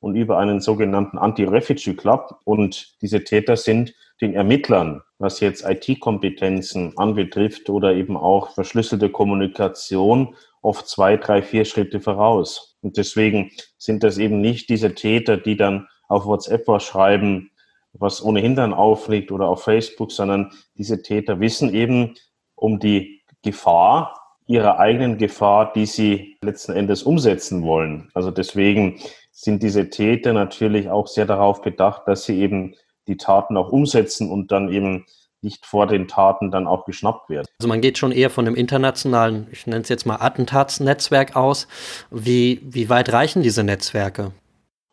und 0.00 0.16
über 0.16 0.38
einen 0.38 0.60
sogenannten 0.60 1.18
Anti-Refugee 1.18 1.94
Club. 1.94 2.40
Und 2.44 3.00
diese 3.00 3.24
Täter 3.24 3.56
sind 3.56 3.94
den 4.20 4.34
Ermittlern, 4.34 5.02
was 5.18 5.40
jetzt 5.40 5.64
IT-Kompetenzen 5.64 6.96
anbetrifft 6.96 7.70
oder 7.70 7.94
eben 7.94 8.16
auch 8.16 8.50
verschlüsselte 8.50 9.10
Kommunikation, 9.10 10.34
oft 10.62 10.88
zwei, 10.88 11.16
drei, 11.16 11.42
vier 11.42 11.64
Schritte 11.64 12.00
voraus. 12.00 12.76
Und 12.80 12.96
deswegen 12.96 13.50
sind 13.78 14.02
das 14.02 14.18
eben 14.18 14.40
nicht 14.40 14.68
diese 14.68 14.94
Täter, 14.94 15.36
die 15.36 15.56
dann 15.56 15.88
auf 16.08 16.26
WhatsApp 16.26 16.66
was 16.68 16.84
schreiben, 16.84 17.50
was 17.92 18.22
ohnehin 18.22 18.54
dann 18.54 18.74
aufliegt 18.74 19.32
oder 19.32 19.48
auf 19.48 19.62
Facebook, 19.62 20.12
sondern 20.12 20.52
diese 20.76 21.02
Täter 21.02 21.40
wissen 21.40 21.72
eben, 21.74 22.14
um 22.56 22.78
die 22.80 23.22
Gefahr, 23.42 24.20
ihrer 24.46 24.78
eigenen 24.78 25.18
Gefahr, 25.18 25.72
die 25.72 25.86
sie 25.86 26.36
letzten 26.42 26.72
Endes 26.72 27.02
umsetzen 27.02 27.62
wollen. 27.62 28.10
Also 28.14 28.30
deswegen 28.30 29.00
sind 29.32 29.62
diese 29.62 29.90
Täter 29.90 30.32
natürlich 30.32 30.88
auch 30.88 31.06
sehr 31.06 31.26
darauf 31.26 31.62
bedacht, 31.62 32.02
dass 32.06 32.24
sie 32.24 32.40
eben 32.40 32.74
die 33.06 33.16
Taten 33.16 33.56
auch 33.56 33.70
umsetzen 33.70 34.30
und 34.30 34.50
dann 34.50 34.72
eben 34.72 35.04
nicht 35.42 35.66
vor 35.66 35.86
den 35.86 36.08
Taten 36.08 36.50
dann 36.50 36.66
auch 36.66 36.84
geschnappt 36.86 37.28
werden. 37.30 37.46
Also 37.60 37.68
man 37.68 37.80
geht 37.80 37.98
schon 37.98 38.12
eher 38.12 38.30
von 38.30 38.46
einem 38.46 38.56
internationalen, 38.56 39.46
ich 39.52 39.66
nenne 39.66 39.82
es 39.82 39.88
jetzt 39.88 40.06
mal 40.06 40.16
Attentatsnetzwerk 40.16 41.36
aus. 41.36 41.68
Wie, 42.10 42.60
wie 42.64 42.88
weit 42.88 43.12
reichen 43.12 43.42
diese 43.42 43.62
Netzwerke? 43.62 44.32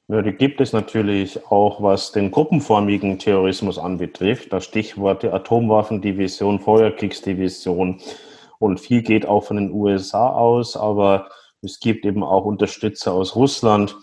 Ja, 0.10 0.22
die 0.22 0.34
gibt 0.34 0.60
es 0.60 0.74
natürlich 0.74 1.46
auch, 1.46 1.82
was 1.82 2.12
den 2.12 2.30
gruppenformigen 2.30 3.20
Terrorismus 3.20 3.78
anbetrifft. 3.78 4.52
Das 4.52 4.66
Stichwort 4.66 5.24
Atomwaffendivision, 5.24 6.60
Feuerkriegsdivision. 6.60 8.02
Und 8.60 8.80
viel 8.82 9.02
geht 9.02 9.26
auch 9.26 9.46
von 9.46 9.56
den 9.58 9.72
USA 9.72 10.30
aus, 10.30 10.76
aber 10.76 11.30
es 11.62 11.80
gibt 11.80 12.06
eben 12.06 12.22
auch 12.22 12.44
Unterstützer 12.44 13.14
aus 13.14 13.36
Russland. 13.38 13.96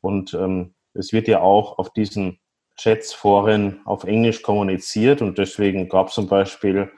Und 0.00 0.34
ähm, 0.34 0.74
es 0.92 1.12
wird 1.12 1.28
ja 1.28 1.40
auch 1.40 1.78
auf 1.78 1.92
diesen 1.92 2.40
Chats, 2.76 3.12
Foren 3.12 3.80
auf 3.84 4.02
Englisch 4.02 4.42
kommuniziert. 4.42 5.22
Und 5.22 5.38
deswegen 5.38 5.88
gab 5.88 6.08
es 6.08 6.14
zum 6.14 6.26
Beispiel 6.26 6.90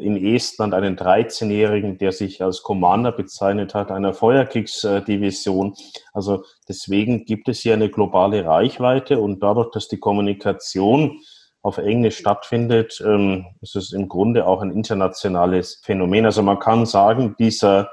in 0.00 0.16
Estland 0.16 0.74
einen 0.74 0.96
13-Jährigen, 0.96 1.98
der 1.98 2.12
sich 2.12 2.42
als 2.42 2.62
Commander 2.62 3.12
bezeichnet 3.12 3.74
hat, 3.74 3.90
einer 3.90 4.14
Feuerkriegsdivision. 4.14 5.74
Also 6.12 6.44
deswegen 6.68 7.24
gibt 7.24 7.48
es 7.48 7.60
hier 7.60 7.74
eine 7.74 7.90
globale 7.90 8.44
Reichweite 8.44 9.18
und 9.18 9.42
dadurch, 9.42 9.70
dass 9.72 9.88
die 9.88 9.98
Kommunikation 9.98 11.20
auf 11.62 11.78
Englisch 11.78 12.18
stattfindet, 12.18 13.02
ähm, 13.04 13.46
ist 13.60 13.76
es 13.76 13.92
im 13.92 14.08
Grunde 14.08 14.46
auch 14.46 14.62
ein 14.62 14.70
internationales 14.70 15.80
Phänomen. 15.84 16.24
Also 16.24 16.42
man 16.42 16.58
kann 16.58 16.86
sagen, 16.86 17.34
dieser 17.38 17.90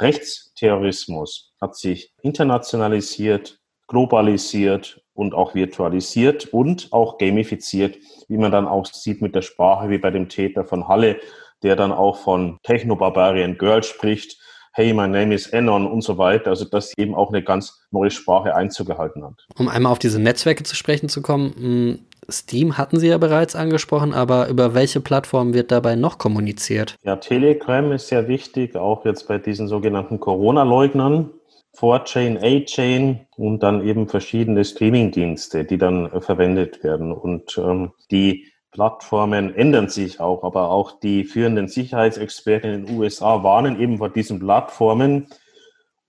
Rechtsterrorismus 0.00 1.52
hat 1.60 1.76
sich 1.76 2.12
internationalisiert, 2.22 3.58
globalisiert 3.86 5.02
und 5.20 5.34
auch 5.34 5.54
virtualisiert 5.54 6.46
und 6.46 6.88
auch 6.92 7.18
gamifiziert, 7.18 7.98
wie 8.28 8.38
man 8.38 8.50
dann 8.50 8.66
auch 8.66 8.86
sieht 8.86 9.20
mit 9.20 9.34
der 9.34 9.42
Sprache, 9.42 9.90
wie 9.90 9.98
bei 9.98 10.10
dem 10.10 10.30
Täter 10.30 10.64
von 10.64 10.88
Halle, 10.88 11.20
der 11.62 11.76
dann 11.76 11.92
auch 11.92 12.16
von 12.16 12.58
Techno-Barbarian 12.62 13.58
Girl 13.58 13.82
spricht, 13.82 14.38
hey, 14.72 14.94
my 14.94 15.06
name 15.06 15.34
is 15.34 15.52
Anon 15.52 15.86
und 15.86 16.02
so 16.02 16.16
weiter. 16.16 16.50
Also 16.50 16.64
dass 16.64 16.96
eben 16.96 17.14
auch 17.14 17.28
eine 17.28 17.42
ganz 17.42 17.82
neue 17.90 18.10
Sprache 18.10 18.54
Einzug 18.54 18.86
gehalten 18.86 19.22
hat. 19.22 19.46
Um 19.58 19.68
einmal 19.68 19.92
auf 19.92 19.98
diese 19.98 20.18
Netzwerke 20.18 20.62
zu 20.62 20.74
sprechen 20.74 21.10
zu 21.10 21.20
kommen, 21.20 21.54
hm, 21.56 21.98
Steam 22.30 22.78
hatten 22.78 22.98
Sie 22.98 23.08
ja 23.08 23.18
bereits 23.18 23.56
angesprochen, 23.56 24.14
aber 24.14 24.48
über 24.48 24.72
welche 24.72 25.00
Plattform 25.00 25.52
wird 25.52 25.70
dabei 25.70 25.96
noch 25.96 26.16
kommuniziert? 26.16 26.96
Ja, 27.02 27.16
Telegram 27.16 27.92
ist 27.92 28.08
sehr 28.08 28.28
wichtig, 28.28 28.76
auch 28.76 29.04
jetzt 29.04 29.28
bei 29.28 29.36
diesen 29.38 29.68
sogenannten 29.68 30.20
Corona-Leugnern. 30.20 31.30
4chain, 31.76 32.38
8chain 32.38 33.26
und 33.36 33.62
dann 33.62 33.86
eben 33.86 34.08
verschiedene 34.08 34.64
Streaming-Dienste, 34.64 35.64
die 35.64 35.78
dann 35.78 36.10
äh, 36.10 36.20
verwendet 36.20 36.82
werden. 36.82 37.12
Und 37.12 37.56
ähm, 37.58 37.92
die 38.10 38.46
Plattformen 38.72 39.54
ändern 39.54 39.88
sich 39.88 40.20
auch, 40.20 40.44
aber 40.44 40.70
auch 40.70 41.00
die 41.00 41.24
führenden 41.24 41.68
Sicherheitsexperten 41.68 42.72
in 42.72 42.86
den 42.86 42.98
USA 42.98 43.42
warnen 43.42 43.80
eben 43.80 43.98
vor 43.98 44.10
diesen 44.10 44.38
Plattformen. 44.38 45.28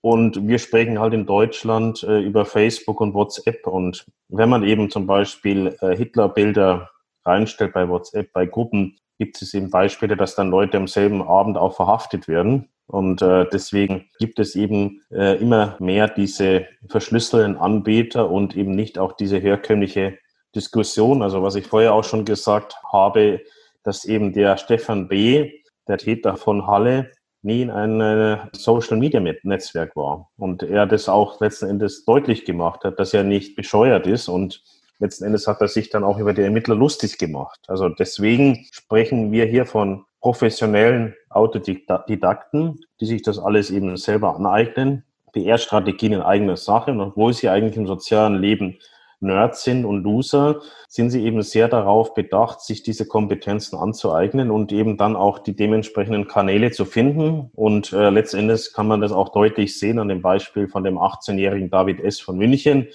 Und 0.00 0.48
wir 0.48 0.58
sprechen 0.58 0.98
halt 0.98 1.14
in 1.14 1.26
Deutschland 1.26 2.02
äh, 2.02 2.20
über 2.20 2.44
Facebook 2.44 3.00
und 3.00 3.14
WhatsApp. 3.14 3.66
Und 3.66 4.06
wenn 4.28 4.48
man 4.48 4.64
eben 4.64 4.90
zum 4.90 5.06
Beispiel 5.06 5.76
äh, 5.80 5.96
Hitlerbilder 5.96 6.90
reinstellt 7.24 7.72
bei 7.72 7.88
WhatsApp, 7.88 8.32
bei 8.32 8.46
Gruppen, 8.46 8.96
gibt 9.18 9.40
es 9.40 9.54
eben 9.54 9.70
Beispiele, 9.70 10.16
dass 10.16 10.34
dann 10.34 10.50
Leute 10.50 10.76
am 10.76 10.88
selben 10.88 11.22
Abend 11.22 11.56
auch 11.56 11.76
verhaftet 11.76 12.26
werden. 12.26 12.68
Und 12.92 13.22
äh, 13.22 13.46
deswegen 13.50 14.04
gibt 14.18 14.38
es 14.38 14.54
eben 14.54 15.00
äh, 15.10 15.40
immer 15.40 15.76
mehr 15.80 16.08
diese 16.08 16.66
verschlüsselten 16.90 17.56
Anbieter 17.56 18.30
und 18.30 18.54
eben 18.54 18.72
nicht 18.72 18.98
auch 18.98 19.12
diese 19.12 19.38
herkömmliche 19.38 20.18
Diskussion. 20.54 21.22
Also 21.22 21.42
was 21.42 21.54
ich 21.54 21.66
vorher 21.66 21.94
auch 21.94 22.04
schon 22.04 22.26
gesagt 22.26 22.76
habe, 22.92 23.40
dass 23.82 24.04
eben 24.04 24.34
der 24.34 24.58
Stefan 24.58 25.08
B., 25.08 25.52
der 25.88 25.96
Täter 25.96 26.36
von 26.36 26.66
Halle, 26.66 27.10
nie 27.40 27.62
in 27.62 27.70
einem 27.70 28.40
Social 28.52 28.98
Media 28.98 29.20
Netzwerk 29.20 29.96
war. 29.96 30.28
Und 30.36 30.62
er 30.62 30.84
das 30.84 31.08
auch 31.08 31.40
letzten 31.40 31.70
Endes 31.70 32.04
deutlich 32.04 32.44
gemacht 32.44 32.84
hat, 32.84 33.00
dass 33.00 33.14
er 33.14 33.24
nicht 33.24 33.56
bescheuert 33.56 34.06
ist 34.06 34.28
und 34.28 34.62
letzten 34.98 35.24
Endes 35.24 35.46
hat 35.46 35.62
er 35.62 35.68
sich 35.68 35.88
dann 35.88 36.04
auch 36.04 36.18
über 36.18 36.34
die 36.34 36.42
Ermittler 36.42 36.74
lustig 36.74 37.16
gemacht. 37.16 37.60
Also 37.68 37.88
deswegen 37.88 38.66
sprechen 38.70 39.32
wir 39.32 39.46
hier 39.46 39.64
von 39.64 40.04
professionellen 40.22 41.14
Autodidakten, 41.28 42.80
die 43.00 43.06
sich 43.06 43.22
das 43.22 43.38
alles 43.38 43.70
eben 43.70 43.96
selber 43.96 44.36
aneignen. 44.36 45.04
PR-Strategien 45.32 46.12
in 46.12 46.20
eigener 46.22 46.56
Sache. 46.56 46.92
Und 46.92 47.00
obwohl 47.00 47.32
sie 47.32 47.48
eigentlich 47.48 47.76
im 47.76 47.86
sozialen 47.86 48.36
Leben 48.36 48.78
Nerds 49.20 49.62
sind 49.62 49.84
und 49.84 50.02
Loser, 50.02 50.60
sind 50.88 51.10
sie 51.10 51.24
eben 51.24 51.42
sehr 51.42 51.68
darauf 51.68 52.14
bedacht, 52.14 52.60
sich 52.60 52.82
diese 52.82 53.06
Kompetenzen 53.06 53.76
anzueignen 53.76 54.50
und 54.50 54.72
eben 54.72 54.96
dann 54.96 55.16
auch 55.16 55.38
die 55.38 55.54
dementsprechenden 55.54 56.26
Kanäle 56.26 56.70
zu 56.70 56.84
finden. 56.84 57.50
Und 57.54 57.92
äh, 57.92 58.10
letztendlich 58.10 58.72
kann 58.74 58.88
man 58.88 59.00
das 59.00 59.12
auch 59.12 59.30
deutlich 59.30 59.78
sehen 59.78 59.98
an 59.98 60.08
dem 60.08 60.22
Beispiel 60.22 60.68
von 60.68 60.84
dem 60.84 60.98
18-jährigen 60.98 61.70
David 61.70 62.00
S. 62.00 62.20
von 62.20 62.36
München, 62.36 62.88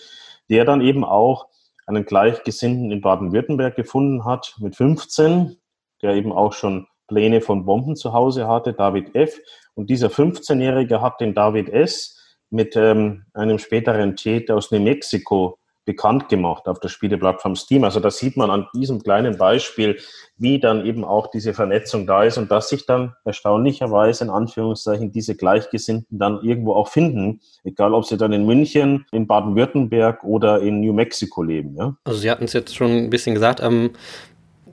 der 0.50 0.66
dann 0.66 0.82
eben 0.82 1.04
auch 1.04 1.48
einen 1.86 2.06
Gleichgesinnten 2.06 2.92
in 2.92 3.02
Baden-Württemberg 3.02 3.76
gefunden 3.76 4.26
hat 4.26 4.56
mit 4.60 4.76
15, 4.76 5.58
der 6.02 6.16
eben 6.16 6.34
auch 6.34 6.52
schon 6.52 6.88
Pläne 7.08 7.42
von 7.42 7.66
Bomben 7.66 7.96
zu 7.96 8.14
Hause 8.14 8.48
hatte, 8.48 8.74
David 8.74 9.16
F. 9.16 9.40
Und 9.76 9.90
dieser 9.90 10.08
15-Jährige 10.08 11.02
hat 11.02 11.22
den 11.22 11.34
David 11.34 11.70
S. 11.70 12.18
mit 12.50 12.76
ähm, 12.76 13.26
einem 13.34 13.60
späteren 13.60 14.16
Täter 14.16 14.56
aus 14.56 14.72
New 14.72 14.80
Mexico 14.80 15.58
bekannt 15.88 16.28
gemacht 16.28 16.68
auf 16.68 16.80
der 16.80 16.90
Spieleplattform 16.90 17.56
Steam. 17.56 17.86
Also 17.86 18.00
da 18.00 18.12
sieht 18.12 18.36
man 18.36 18.52
an 18.52 18.68
diesem 18.76 19.02
kleinen 19.02 19.38
Beispiel, 19.38 19.98
wie 20.38 20.60
dann 20.60 20.86
eben 20.86 21.04
auch 21.06 21.28
diese 21.28 21.54
Vernetzung 21.54 22.06
da 22.06 22.24
ist 22.24 22.38
und 22.38 22.52
dass 22.52 22.70
sich 22.70 22.86
dann 22.86 23.16
erstaunlicherweise 23.24 24.26
in 24.26 24.30
Anführungszeichen 24.30 25.12
diese 25.14 25.36
Gleichgesinnten 25.36 26.20
dann 26.20 26.42
irgendwo 26.44 26.74
auch 26.74 26.90
finden, 26.90 27.40
egal 27.64 27.94
ob 27.94 28.06
sie 28.06 28.18
dann 28.18 28.34
in 28.34 28.46
München, 28.46 29.06
in 29.12 29.28
Baden-Württemberg 29.28 30.24
oder 30.26 30.60
in 30.60 30.82
New 30.82 30.94
Mexico 30.94 31.42
leben. 31.42 31.76
Ja? 31.78 31.96
Also 32.04 32.20
Sie 32.20 32.30
hatten 32.30 32.44
es 32.44 32.54
jetzt 32.54 32.76
schon 32.76 32.92
ein 32.92 33.10
bisschen 33.10 33.34
gesagt, 33.34 33.62
ähm, 33.64 33.92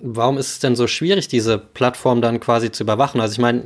warum 0.04 0.36
ist 0.36 0.52
es 0.52 0.58
denn 0.60 0.76
so 0.76 0.86
schwierig, 0.86 1.28
diese 1.28 1.58
Plattform 1.58 2.20
dann 2.20 2.38
quasi 2.38 2.70
zu 2.70 2.84
überwachen? 2.84 3.20
Also 3.20 3.32
ich 3.32 3.38
meine, 3.38 3.64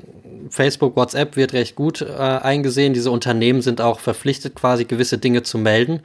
Facebook, 0.51 0.97
WhatsApp 0.97 1.37
wird 1.37 1.53
recht 1.53 1.75
gut 1.75 2.01
äh, 2.01 2.07
eingesehen. 2.07 2.95
Diese 2.95 3.11
Unternehmen 3.11 3.61
sind 3.61 3.81
auch 3.81 3.99
verpflichtet, 3.99 4.55
quasi 4.55 4.85
gewisse 4.85 5.19
Dinge 5.19 5.43
zu 5.43 5.59
melden. 5.59 6.01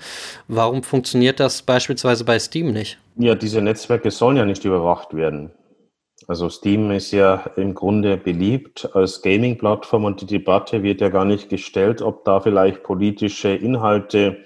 Warum 0.48 0.84
funktioniert 0.84 1.40
das 1.40 1.62
beispielsweise 1.62 2.26
bei 2.26 2.40
Steam 2.40 2.74
nicht? 2.74 2.98
Ja, 3.16 3.36
diese 3.36 3.62
Netzwerke 3.62 4.10
sollen 4.12 4.38
ja 4.38 4.46
nicht 4.46 4.66
überwacht 4.66 5.14
werden. 5.14 5.52
Also 6.28 6.50
Steam 6.50 6.90
ist 6.92 7.12
ja 7.12 7.52
im 7.56 7.74
Grunde 7.76 8.18
beliebt 8.18 8.90
als 8.94 9.22
Gaming-Plattform 9.22 10.06
und 10.06 10.22
die 10.22 10.26
Debatte 10.26 10.82
wird 10.82 11.02
ja 11.02 11.10
gar 11.10 11.26
nicht 11.26 11.50
gestellt, 11.50 12.02
ob 12.02 12.26
da 12.26 12.40
vielleicht 12.40 12.82
politische 12.84 13.50
Inhalte 13.50 14.38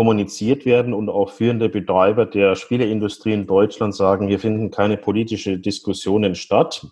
kommuniziert 0.00 0.64
werden 0.64 0.94
und 0.94 1.10
auch 1.10 1.28
führende 1.28 1.68
Betreiber 1.68 2.24
der 2.24 2.56
Spieleindustrie 2.56 3.34
in 3.34 3.46
Deutschland 3.46 3.94
sagen, 3.94 4.28
hier 4.28 4.38
finden 4.38 4.70
keine 4.70 4.96
politische 4.96 5.58
Diskussionen 5.58 6.34
statt. 6.34 6.86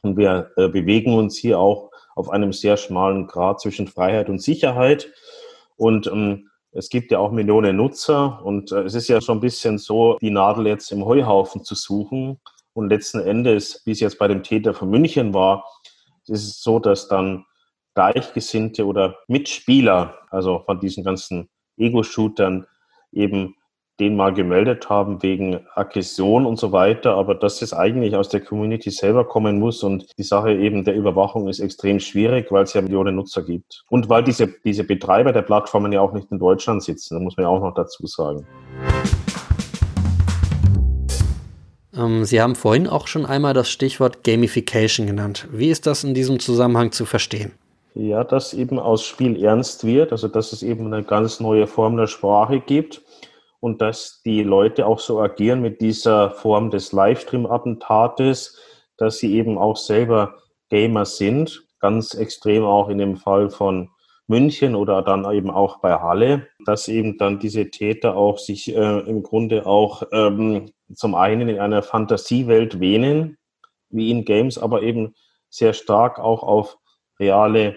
Und 0.00 0.16
wir 0.16 0.50
äh, 0.56 0.68
bewegen 0.68 1.12
uns 1.12 1.36
hier 1.36 1.58
auch 1.58 1.90
auf 2.16 2.30
einem 2.30 2.54
sehr 2.54 2.78
schmalen 2.78 3.26
Grad 3.26 3.60
zwischen 3.60 3.86
Freiheit 3.86 4.30
und 4.30 4.40
Sicherheit. 4.40 5.12
Und 5.76 6.06
ähm, 6.06 6.48
es 6.72 6.88
gibt 6.88 7.12
ja 7.12 7.18
auch 7.18 7.32
Millionen 7.32 7.76
Nutzer 7.76 8.42
und 8.42 8.72
äh, 8.72 8.80
es 8.84 8.94
ist 8.94 9.08
ja 9.08 9.20
schon 9.20 9.36
ein 9.36 9.42
bisschen 9.42 9.76
so, 9.76 10.16
die 10.22 10.30
Nadel 10.30 10.68
jetzt 10.68 10.90
im 10.90 11.04
Heuhaufen 11.04 11.64
zu 11.64 11.74
suchen. 11.74 12.40
Und 12.72 12.88
letzten 12.88 13.20
Endes, 13.20 13.82
wie 13.84 13.90
es 13.90 14.00
jetzt 14.00 14.18
bei 14.18 14.26
dem 14.26 14.42
Täter 14.42 14.72
von 14.72 14.88
München 14.88 15.34
war, 15.34 15.66
ist 16.26 16.48
es 16.48 16.62
so, 16.62 16.78
dass 16.78 17.08
dann 17.08 17.44
Gleichgesinnte 17.94 18.86
oder 18.86 19.16
Mitspieler, 19.26 20.14
also 20.30 20.62
von 20.64 20.80
diesen 20.80 21.04
ganzen 21.04 21.50
Ego-Shootern 21.78 22.66
eben 23.12 23.54
den 24.00 24.14
mal 24.14 24.32
gemeldet 24.32 24.88
haben 24.88 25.22
wegen 25.24 25.58
Aggression 25.74 26.46
und 26.46 26.56
so 26.56 26.70
weiter, 26.70 27.14
aber 27.14 27.34
dass 27.34 27.62
es 27.62 27.72
eigentlich 27.72 28.14
aus 28.14 28.28
der 28.28 28.40
Community 28.40 28.90
selber 28.90 29.24
kommen 29.24 29.58
muss 29.58 29.82
und 29.82 30.16
die 30.18 30.22
Sache 30.22 30.52
eben 30.52 30.84
der 30.84 30.94
Überwachung 30.94 31.48
ist 31.48 31.58
extrem 31.58 31.98
schwierig, 31.98 32.52
weil 32.52 32.62
es 32.62 32.74
ja 32.74 32.80
Millionen 32.80 33.16
Nutzer 33.16 33.42
gibt. 33.42 33.82
Und 33.88 34.08
weil 34.08 34.22
diese, 34.22 34.54
diese 34.64 34.84
Betreiber 34.84 35.32
der 35.32 35.42
Plattformen 35.42 35.90
ja 35.90 36.00
auch 36.00 36.12
nicht 36.12 36.30
in 36.30 36.38
Deutschland 36.38 36.84
sitzen, 36.84 37.14
da 37.14 37.20
muss 37.20 37.36
man 37.36 37.44
ja 37.44 37.50
auch 37.50 37.60
noch 37.60 37.74
dazu 37.74 38.06
sagen. 38.06 38.46
Ähm, 41.92 42.24
Sie 42.24 42.40
haben 42.40 42.54
vorhin 42.54 42.86
auch 42.86 43.08
schon 43.08 43.26
einmal 43.26 43.52
das 43.52 43.68
Stichwort 43.68 44.22
Gamification 44.22 45.08
genannt. 45.08 45.48
Wie 45.50 45.70
ist 45.70 45.86
das 45.86 46.04
in 46.04 46.14
diesem 46.14 46.38
Zusammenhang 46.38 46.92
zu 46.92 47.04
verstehen? 47.04 47.52
Ja, 47.94 48.22
dass 48.22 48.54
eben 48.54 48.78
aus 48.78 49.04
Spiel 49.04 49.42
ernst 49.42 49.84
wird, 49.84 50.12
also 50.12 50.28
dass 50.28 50.52
es 50.52 50.62
eben 50.62 50.92
eine 50.92 51.02
ganz 51.02 51.40
neue 51.40 51.66
Form 51.66 51.96
der 51.96 52.06
Sprache 52.06 52.60
gibt 52.60 53.02
und 53.60 53.80
dass 53.80 54.22
die 54.24 54.42
Leute 54.42 54.86
auch 54.86 55.00
so 55.00 55.20
agieren 55.20 55.62
mit 55.62 55.80
dieser 55.80 56.30
Form 56.30 56.70
des 56.70 56.92
Livestream-Attentates, 56.92 58.56
dass 58.96 59.18
sie 59.18 59.34
eben 59.34 59.58
auch 59.58 59.76
selber 59.76 60.36
Gamer 60.70 61.04
sind, 61.06 61.64
ganz 61.80 62.14
extrem 62.14 62.64
auch 62.64 62.88
in 62.88 62.98
dem 62.98 63.16
Fall 63.16 63.50
von 63.50 63.90
München 64.26 64.74
oder 64.74 65.02
dann 65.02 65.28
eben 65.32 65.50
auch 65.50 65.80
bei 65.80 65.94
Halle, 65.94 66.46
dass 66.66 66.86
eben 66.88 67.16
dann 67.16 67.38
diese 67.38 67.70
Täter 67.70 68.16
auch 68.16 68.38
sich 68.38 68.74
äh, 68.76 68.98
im 69.00 69.22
Grunde 69.22 69.66
auch 69.66 70.02
ähm, 70.12 70.70
zum 70.94 71.14
einen 71.14 71.48
in 71.48 71.58
einer 71.58 71.82
Fantasiewelt 71.82 72.78
wähnen, 72.78 73.38
wie 73.88 74.10
in 74.10 74.26
Games, 74.26 74.58
aber 74.58 74.82
eben 74.82 75.14
sehr 75.48 75.72
stark 75.72 76.18
auch 76.18 76.42
auf 76.42 76.76
reale 77.18 77.76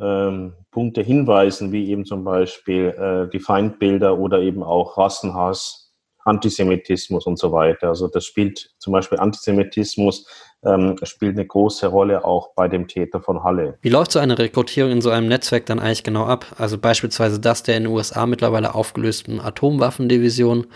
ähm, 0.00 0.54
Punkte 0.70 1.02
hinweisen, 1.02 1.72
wie 1.72 1.90
eben 1.90 2.04
zum 2.04 2.24
Beispiel 2.24 2.88
äh, 2.88 3.30
die 3.30 3.40
Feindbilder 3.40 4.18
oder 4.18 4.40
eben 4.40 4.62
auch 4.62 4.98
Rassenhass, 4.98 5.92
Antisemitismus 6.24 7.26
und 7.26 7.38
so 7.38 7.52
weiter. 7.52 7.88
Also 7.88 8.08
das 8.08 8.24
spielt 8.24 8.70
zum 8.78 8.92
Beispiel 8.92 9.18
Antisemitismus 9.18 10.26
ähm, 10.64 10.96
spielt 11.02 11.36
eine 11.36 11.46
große 11.46 11.86
Rolle 11.86 12.24
auch 12.24 12.54
bei 12.54 12.68
dem 12.68 12.88
Täter 12.88 13.20
von 13.20 13.44
Halle. 13.44 13.78
Wie 13.82 13.90
läuft 13.90 14.12
so 14.12 14.18
eine 14.18 14.38
Rekrutierung 14.38 14.90
in 14.90 15.00
so 15.02 15.10
einem 15.10 15.28
Netzwerk 15.28 15.66
dann 15.66 15.78
eigentlich 15.78 16.02
genau 16.02 16.24
ab? 16.24 16.46
Also 16.58 16.78
beispielsweise 16.78 17.40
das 17.40 17.62
der 17.62 17.76
in 17.76 17.84
den 17.84 17.92
USA 17.92 18.26
mittlerweile 18.26 18.74
aufgelösten 18.74 19.40
Atomwaffendivision 19.40 20.66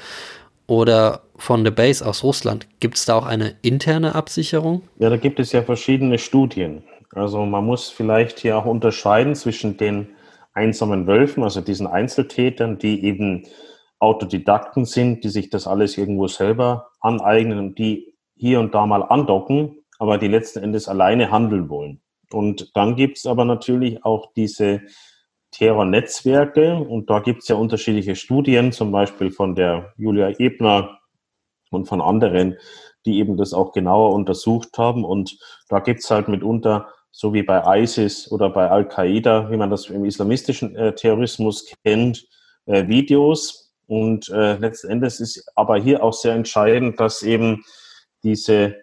oder 0.67 1.23
von 1.37 1.65
The 1.65 1.71
Base 1.71 2.07
aus 2.07 2.23
Russland. 2.23 2.67
Gibt 2.81 2.97
es 2.99 3.07
da 3.07 3.15
auch 3.15 3.27
eine 3.27 3.57
interne 3.63 4.15
Absicherung? 4.15 4.83
Ja, 4.99 5.09
da 5.09 5.17
gibt 5.17 5.41
es 5.41 5.53
ja 5.53 5.63
verschiedene 5.63 6.19
Studien. 6.19 6.83
Also 7.13 7.45
man 7.47 7.65
muss 7.65 7.89
vielleicht 7.89 8.39
hier 8.39 8.59
auch 8.59 8.67
unterscheiden 8.67 9.35
zwischen 9.35 9.77
den 9.77 10.09
einsamen 10.53 11.07
Wölfen, 11.07 11.43
also 11.43 11.61
diesen 11.61 11.87
Einzeltätern, 11.87 12.79
die 12.79 13.05
eben 13.05 13.47
Autodidakten 13.99 14.85
sind, 14.85 15.25
die 15.25 15.29
sich 15.29 15.51
das 15.51 15.67
alles 15.67 15.99
irgendwo 15.99 16.27
selber 16.29 16.91
aneignen 17.01 17.59
und 17.59 17.79
die 17.79 18.15
hier 18.37 18.61
und 18.61 18.75
da 18.75 18.87
mal 18.87 19.03
andocken, 19.03 19.79
aber 19.99 20.19
die 20.19 20.29
letzten 20.29 20.63
Endes 20.63 20.89
alleine 20.89 21.31
handeln 21.31 21.69
wollen. 21.69 22.01
Und 22.31 22.77
dann 22.77 22.97
gibt 22.97 23.19
es 23.19 23.27
aber 23.27 23.45
natürlich 23.45 24.05
auch 24.05 24.33
diese 24.35 24.83
Terrornetzwerke 25.51 26.77
und 26.77 27.09
da 27.09 27.21
gibt 27.21 27.43
es 27.43 27.49
ja 27.49 27.57
unterschiedliche 27.57 28.15
Studien, 28.15 28.71
zum 28.71 28.93
Beispiel 28.93 29.31
von 29.31 29.55
der 29.55 29.95
Julia 29.97 30.39
Ebner 30.39 30.99
und 31.71 31.87
von 31.87 32.01
anderen, 32.01 32.57
die 33.07 33.19
eben 33.19 33.37
das 33.37 33.55
auch 33.55 33.73
genauer 33.73 34.13
untersucht 34.13 34.77
haben. 34.79 35.05
Und 35.05 35.39
da 35.69 35.81
gibt's 35.81 36.11
halt 36.11 36.29
mitunter, 36.29 36.89
so 37.11 37.33
wie 37.35 37.43
bei 37.43 37.81
ISIS 37.83 38.31
oder 38.31 38.51
bei 38.51 38.71
Al-Qaida, 38.71 39.51
wie 39.51 39.57
man 39.57 39.71
das 39.71 39.87
im 39.87 40.05
islamistischen 40.05 40.77
äh, 40.77 40.95
Terrorismus 40.95 41.67
kennt, 41.85 42.27
äh, 42.67 42.87
Videos. 42.87 43.73
Und 43.87 44.29
äh, 44.29 44.57
letzten 44.57 44.91
Endes 44.91 45.19
ist 45.21 45.51
aber 45.55 45.79
hier 45.79 46.03
auch 46.03 46.13
sehr 46.13 46.35
entscheidend, 46.35 47.01
dass 47.01 47.23
eben 47.23 47.65
diese 48.23 48.77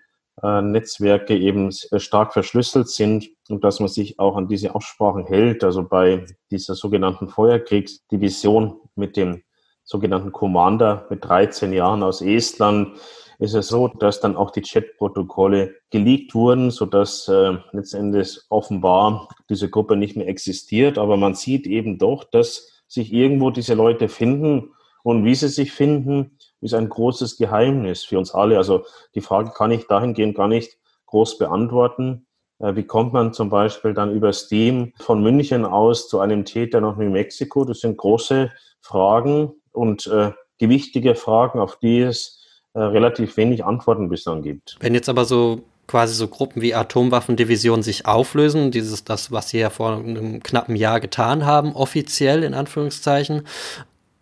äh, 0.43 0.61
Netzwerke 0.61 1.37
eben 1.37 1.69
äh, 1.91 1.99
stark 1.99 2.33
verschlüsselt 2.33 2.89
sind 2.89 3.29
und 3.47 3.63
dass 3.63 3.79
man 3.79 3.89
sich 3.89 4.19
auch 4.19 4.35
an 4.35 4.47
diese 4.47 4.75
Absprachen 4.75 5.25
hält. 5.25 5.63
Also 5.63 5.83
bei 5.83 6.25
dieser 6.51 6.75
sogenannten 6.75 7.29
Feuerkriegsdivision 7.29 8.79
mit 8.95 9.15
dem 9.15 9.43
sogenannten 9.83 10.31
Commander 10.31 11.05
mit 11.09 11.23
13 11.23 11.71
Jahren 11.71 12.03
aus 12.03 12.21
Estland 12.21 12.97
ist 13.39 13.53
es 13.53 13.67
so, 13.67 13.87
dass 13.87 14.19
dann 14.19 14.35
auch 14.35 14.51
die 14.51 14.61
Chatprotokolle 14.61 15.75
geleakt 15.89 16.35
wurden, 16.35 16.71
sodass 16.71 17.27
äh, 17.27 17.57
letztendlich 17.71 18.39
offenbar 18.49 19.29
diese 19.49 19.69
Gruppe 19.69 19.95
nicht 19.95 20.15
mehr 20.15 20.27
existiert. 20.27 20.97
Aber 20.97 21.17
man 21.17 21.35
sieht 21.35 21.67
eben 21.67 21.97
doch, 21.97 22.23
dass 22.23 22.83
sich 22.87 23.11
irgendwo 23.11 23.51
diese 23.51 23.73
Leute 23.73 24.09
finden 24.09 24.71
und 25.05 25.23
wie 25.23 25.35
sie 25.35 25.49
sich 25.49 25.71
finden, 25.71 26.37
ist 26.61 26.73
ein 26.73 26.89
großes 26.89 27.37
Geheimnis 27.37 28.03
für 28.03 28.17
uns 28.17 28.33
alle. 28.33 28.57
Also 28.57 28.85
die 29.13 29.21
Frage 29.21 29.51
kann 29.51 29.69
ich 29.69 29.85
dahingehend 29.85 30.35
gar 30.35 30.47
nicht 30.47 30.79
groß 31.05 31.37
beantworten. 31.37 32.25
Äh, 32.59 32.75
wie 32.75 32.85
kommt 32.85 33.13
man 33.13 33.31
zum 33.31 33.49
Beispiel 33.49 33.93
dann 33.93 34.11
über 34.11 34.33
Steam 34.33 34.93
von 34.97 35.21
München 35.21 35.63
aus 35.63 36.07
zu 36.07 36.19
einem 36.19 36.43
Täter 36.43 36.81
nach 36.81 36.97
New 36.97 37.11
Mexico? 37.11 37.65
Das 37.65 37.81
sind 37.81 37.97
große 37.97 38.51
Fragen 38.81 39.53
und 39.71 40.07
äh, 40.07 40.31
gewichtige 40.57 41.13
Fragen, 41.13 41.59
auf 41.59 41.77
die 41.77 41.99
es 41.99 42.44
äh, 42.75 42.79
relativ 42.79 43.37
wenig 43.37 43.63
Antworten 43.63 44.09
bislang 44.09 44.41
gibt. 44.41 44.75
Wenn 44.81 44.93
jetzt 44.93 45.07
aber 45.07 45.23
so 45.23 45.63
quasi 45.87 46.13
so 46.13 46.27
Gruppen 46.27 46.61
wie 46.61 46.75
Atomwaffendivisionen 46.75 47.83
sich 47.83 48.05
auflösen, 48.05 48.71
dieses 48.71 49.05
das, 49.05 49.31
was 49.31 49.49
sie 49.49 49.59
ja 49.59 49.69
vor 49.69 49.93
einem 49.93 50.43
knappen 50.43 50.75
Jahr 50.75 50.99
getan 50.99 51.45
haben, 51.45 51.73
offiziell 51.73 52.43
in 52.43 52.53
Anführungszeichen, 52.53 53.43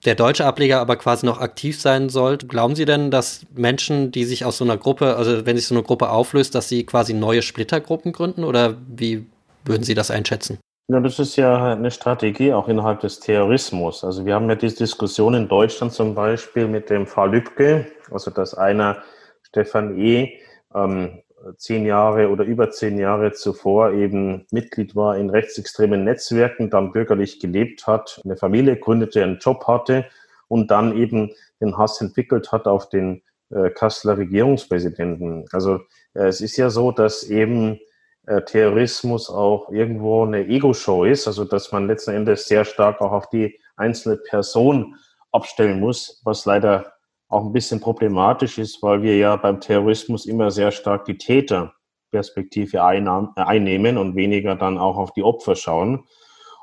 der 0.05 0.13
deutsche 0.13 0.45
Ableger 0.45 0.81
aber 0.81 0.97
quasi 0.97 1.25
noch 1.25 1.39
aktiv 1.39 1.81
sein 1.81 2.09
sollte. 2.09 2.45
Glauben 2.45 2.75
Sie 2.75 2.85
denn, 2.85 3.09
dass 3.09 3.45
Menschen, 3.55 4.11
die 4.11 4.25
sich 4.25 4.45
aus 4.45 4.57
so 4.57 4.65
einer 4.65 4.77
Gruppe, 4.77 5.15
also 5.15 5.47
wenn 5.47 5.57
sich 5.57 5.65
so 5.65 5.73
eine 5.73 5.83
Gruppe 5.83 6.09
auflöst, 6.09 6.53
dass 6.53 6.69
sie 6.69 6.85
quasi 6.85 7.13
neue 7.13 7.41
Splittergruppen 7.41 8.11
gründen 8.11 8.43
oder 8.43 8.77
wie 8.87 9.25
würden 9.65 9.83
Sie 9.83 9.95
das 9.95 10.11
einschätzen? 10.11 10.59
Ja, 10.87 10.99
das 10.99 11.17
ist 11.17 11.37
ja 11.37 11.73
eine 11.73 11.91
Strategie 11.91 12.51
auch 12.51 12.67
innerhalb 12.67 12.99
des 12.99 13.21
Terrorismus. 13.21 14.03
Also 14.03 14.25
wir 14.25 14.35
haben 14.35 14.49
ja 14.49 14.55
diese 14.55 14.77
Diskussion 14.77 15.33
in 15.33 15.47
Deutschland 15.47 15.93
zum 15.93 16.13
Beispiel 16.13 16.67
mit 16.67 16.89
dem 16.89 17.07
Fall 17.07 17.31
Lübcke, 17.31 17.87
also 18.11 18.31
dass 18.31 18.53
einer 18.53 19.01
Stefan 19.43 19.97
E. 19.97 20.39
Ähm, 20.75 21.23
zehn 21.57 21.85
Jahre 21.85 22.29
oder 22.29 22.43
über 22.43 22.71
zehn 22.71 22.97
Jahre 22.97 23.31
zuvor 23.33 23.91
eben 23.91 24.45
Mitglied 24.51 24.95
war 24.95 25.17
in 25.17 25.29
rechtsextremen 25.29 26.03
Netzwerken, 26.03 26.69
dann 26.69 26.91
bürgerlich 26.91 27.39
gelebt 27.39 27.85
hat, 27.87 28.21
eine 28.23 28.37
Familie 28.37 28.77
gründete, 28.77 29.23
einen 29.23 29.39
Job 29.39 29.65
hatte 29.67 30.05
und 30.47 30.71
dann 30.71 30.97
eben 30.97 31.31
den 31.61 31.77
Hass 31.77 32.01
entwickelt 32.01 32.51
hat 32.51 32.67
auf 32.67 32.89
den 32.89 33.21
äh, 33.49 33.69
Kasseler 33.69 34.17
Regierungspräsidenten. 34.17 35.45
Also 35.51 35.81
äh, 36.13 36.27
es 36.27 36.41
ist 36.41 36.57
ja 36.57 36.69
so, 36.69 36.91
dass 36.91 37.23
eben 37.23 37.79
äh, 38.25 38.41
Terrorismus 38.41 39.29
auch 39.29 39.69
irgendwo 39.69 40.23
eine 40.23 40.47
Ego-Show 40.47 41.03
ist, 41.03 41.27
also 41.27 41.43
dass 41.43 41.71
man 41.71 41.87
letzten 41.87 42.11
Endes 42.11 42.47
sehr 42.47 42.65
stark 42.65 43.01
auch 43.01 43.11
auf 43.11 43.29
die 43.29 43.59
einzelne 43.75 44.17
Person 44.17 44.95
abstellen 45.31 45.79
muss, 45.79 46.21
was 46.23 46.45
leider 46.45 46.93
auch 47.27 47.43
ein 47.45 47.51
bisschen 47.51 47.79
problematisch 47.79 48.59
ist, 48.59 48.81
weil 48.83 49.01
wir 49.01 49.17
ja 49.17 49.35
beim 49.35 49.59
Terrorismus 49.59 50.25
immer 50.25 50.51
sehr 50.51 50.71
stark 50.71 51.05
die 51.05 51.17
Täterperspektive 51.17 52.77
äh, 52.77 53.41
einnehmen 53.41 53.97
und 53.97 54.15
weniger 54.15 54.55
dann 54.55 54.77
auch 54.77 54.97
auf 54.97 55.11
die 55.13 55.23
Opfer 55.23 55.55
schauen. 55.55 56.05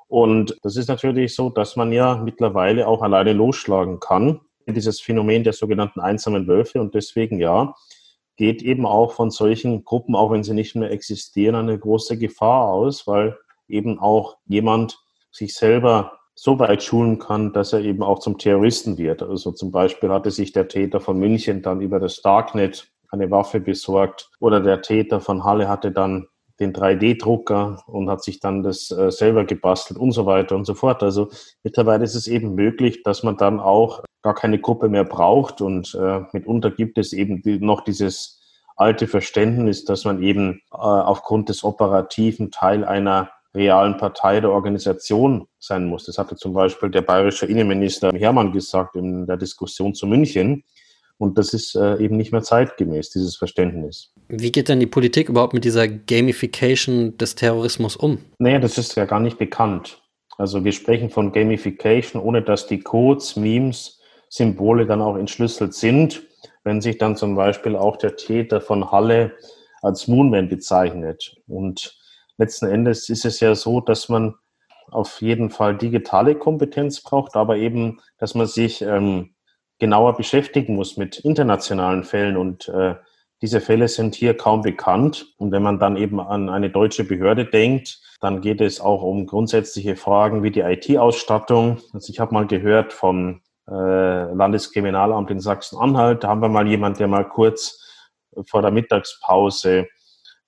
Und 0.07 0.57
das 0.63 0.77
ist 0.77 0.89
natürlich 0.89 1.35
so, 1.35 1.51
dass 1.51 1.77
man 1.77 1.93
ja 1.93 2.17
mittlerweile 2.17 2.87
auch 2.87 3.03
alleine 3.03 3.33
losschlagen 3.33 4.01
kann. 4.01 4.41
Dieses 4.67 5.01
Phänomen 5.01 5.45
der 5.45 5.53
sogenannten 5.53 6.01
einsamen 6.01 6.47
Wölfe. 6.47 6.81
Und 6.81 6.95
deswegen 6.95 7.41
ja, 7.41 7.75
geht 8.41 8.63
eben 8.63 8.87
auch 8.87 9.13
von 9.13 9.31
solchen 9.31 9.85
Gruppen, 9.85 10.17
auch 10.17 10.31
wenn 10.31 10.43
sie 10.43 10.55
nicht 10.55 10.75
mehr 10.75 10.91
existieren, 10.91 11.57
eine 11.57 11.79
große 11.79 12.17
Gefahr 12.17 12.69
aus, 12.69 13.07
weil 13.07 13.37
eben 13.69 13.99
auch 13.99 14.39
jemand 14.47 14.99
sich 15.31 15.53
selber 15.53 16.13
so 16.35 16.59
weit 16.59 16.83
schulen 16.83 17.19
kann, 17.19 17.53
dass 17.53 17.75
er 17.75 17.81
eben 17.81 18.03
auch 18.03 18.19
zum 18.19 18.39
Terroristen 18.39 18.97
wird. 18.97 19.23
Also 19.23 19.53
zum 19.53 19.71
Beispiel 19.71 20.09
hatte 20.09 20.31
sich 20.31 20.53
der 20.53 20.69
Täter 20.69 21.01
von 21.01 21.19
München 21.19 21.61
dann 21.61 21.83
über 21.83 22.01
das 22.01 22.23
Darknet 22.23 22.91
eine 23.11 23.31
Waffe 23.31 23.61
besorgt 23.61 24.31
oder 24.41 24.63
der 24.63 24.81
Täter 24.81 25.21
von 25.21 25.45
Halle 25.45 25.69
hatte 25.69 25.93
dann 25.93 26.27
den 26.61 26.73
3D-Drucker 26.73 27.83
und 27.87 28.11
hat 28.11 28.23
sich 28.23 28.39
dann 28.39 28.63
das 28.63 28.91
äh, 28.91 29.11
selber 29.11 29.45
gebastelt 29.45 29.99
und 29.99 30.13
so 30.13 30.27
weiter 30.27 30.55
und 30.55 30.67
so 30.67 30.75
fort. 30.75 31.03
Also 31.03 31.31
mittlerweile 31.65 32.05
ist 32.05 32.15
es 32.15 32.27
eben 32.27 32.55
möglich, 32.55 33.03
dass 33.03 33.23
man 33.23 33.37
dann 33.37 33.59
auch 33.59 34.05
gar 34.23 34.35
keine 34.35 34.59
Gruppe 34.59 34.89
mehr 34.89 35.05
braucht 35.05 35.61
und 35.61 35.95
äh, 35.95 36.21
mitunter 36.33 36.71
gibt 36.71 36.99
es 36.99 37.13
eben 37.13 37.43
die, 37.43 37.59
noch 37.59 37.81
dieses 37.81 38.41
alte 38.77 39.07
Verständnis, 39.07 39.85
dass 39.85 40.05
man 40.05 40.23
eben 40.23 40.61
äh, 40.73 40.77
aufgrund 40.77 41.49
des 41.49 41.65
operativen 41.65 42.51
Teil 42.51 42.85
einer 42.85 43.31
realen 43.55 43.97
Partei 43.97 44.41
der 44.41 44.51
Organisation 44.51 45.47
sein 45.59 45.87
muss. 45.87 46.07
Das 46.07 46.19
hatte 46.19 46.37
zum 46.37 46.53
Beispiel 46.53 46.91
der 46.91 47.03
bayerische 47.03 47.47
Innenminister 47.47 48.13
Hermann 48.13 48.53
gesagt 48.53 48.97
in 48.97 49.27
der 49.27 49.37
Diskussion 49.37 49.95
zu 49.95 50.07
München. 50.07 50.65
Und 51.19 51.37
das 51.37 51.53
ist 51.53 51.75
äh, 51.75 51.97
eben 51.99 52.17
nicht 52.17 52.33
mehr 52.33 52.43
zeitgemäß, 52.43 53.11
dieses 53.11 53.37
Verständnis. 53.37 54.15
Wie 54.33 54.53
geht 54.53 54.69
denn 54.69 54.79
die 54.79 54.87
Politik 54.87 55.29
überhaupt 55.29 55.55
mit 55.55 55.65
dieser 55.65 55.89
Gamification 55.89 57.19
des 57.19 57.35
Terrorismus 57.35 57.97
um? 57.97 58.19
Naja, 58.39 58.61
das 58.61 58.79
ist 58.79 58.95
ja 58.95 59.05
gar 59.05 59.19
nicht 59.19 59.39
bekannt. 59.39 60.01
Also 60.39 60.65
wir 60.65 60.73
sprechen 60.73 61.11
von 61.11 61.33
Gamification, 61.33 62.23
ohne 62.23 62.41
dass 62.41 62.69
die 62.69 62.79
Codes, 62.79 63.35
Memes, 63.35 64.01
Symbole 64.29 64.87
dann 64.87 65.03
auch 65.03 65.17
entschlüsselt 65.17 65.75
sind. 65.75 66.23
Wenn 66.63 66.81
sich 66.81 66.97
dann 66.99 67.17
zum 67.17 67.35
Beispiel 67.35 67.75
auch 67.75 67.97
der 67.97 68.17
Täter 68.17 68.61
von 68.61 68.93
Halle 68.93 69.33
als 69.83 70.07
Moonman 70.07 70.49
bezeichnet. 70.49 71.37
Und 71.49 71.99
letzten 72.39 72.67
Endes 72.67 73.09
ist 73.09 73.25
es 73.25 73.41
ja 73.41 73.55
so, 73.57 73.81
dass 73.81 74.09
man 74.09 74.35
auf 74.91 75.21
jeden 75.21 75.51
Fall 75.51 75.77
digitale 75.77 76.37
Kompetenz 76.37 77.01
braucht, 77.01 77.35
aber 77.35 77.57
eben, 77.57 78.01
dass 78.19 78.35
man 78.35 78.47
sich 78.47 78.83
ähm, 78.83 79.35
genauer 79.79 80.17
beschäftigen 80.17 80.77
muss 80.77 80.97
mit 80.97 81.19
internationalen 81.19 82.05
Fällen 82.05 82.37
und 82.37 82.69
äh, 82.69 82.95
diese 83.43 83.61
Fälle 83.61 83.89
sind 83.89 84.15
hier 84.15 84.37
kaum 84.37 84.63
bekannt. 84.63 85.35
Und 85.39 85.53
wenn 85.53 85.63
man 85.63 85.79
dann 85.79 85.97
eben 85.97 86.21
an 86.21 86.49
eine 86.49 86.71
deutsche 86.71 87.05
Behörde 87.05 87.47
denkt, 87.47 88.01
dann 88.21 88.41
geht 88.41 88.61
es 88.61 88.81
auch 88.81 89.03
um 89.03 89.27
grundsätzliche 89.27 89.97
Fragen 89.97 90.43
wie 90.43 90.51
die 90.51 90.61
IT-Ausstattung. 90.61 91.79
Also 91.93 92.13
ich 92.13 92.21
habe 92.21 92.35
mal 92.35 92.47
gehört 92.47 92.93
vom 92.93 93.41
äh, 93.69 93.73
Landeskriminalamt 93.73 95.31
in 95.31 95.41
Sachsen-Anhalt, 95.41 96.25
da 96.25 96.29
haben 96.29 96.43
wir 96.43 96.49
mal 96.49 96.67
jemand, 96.67 96.99
der 96.99 97.09
mal 97.09 97.27
kurz 97.29 97.79
vor 98.47 98.63
der 98.63 98.71
Mittagspause 98.71 99.87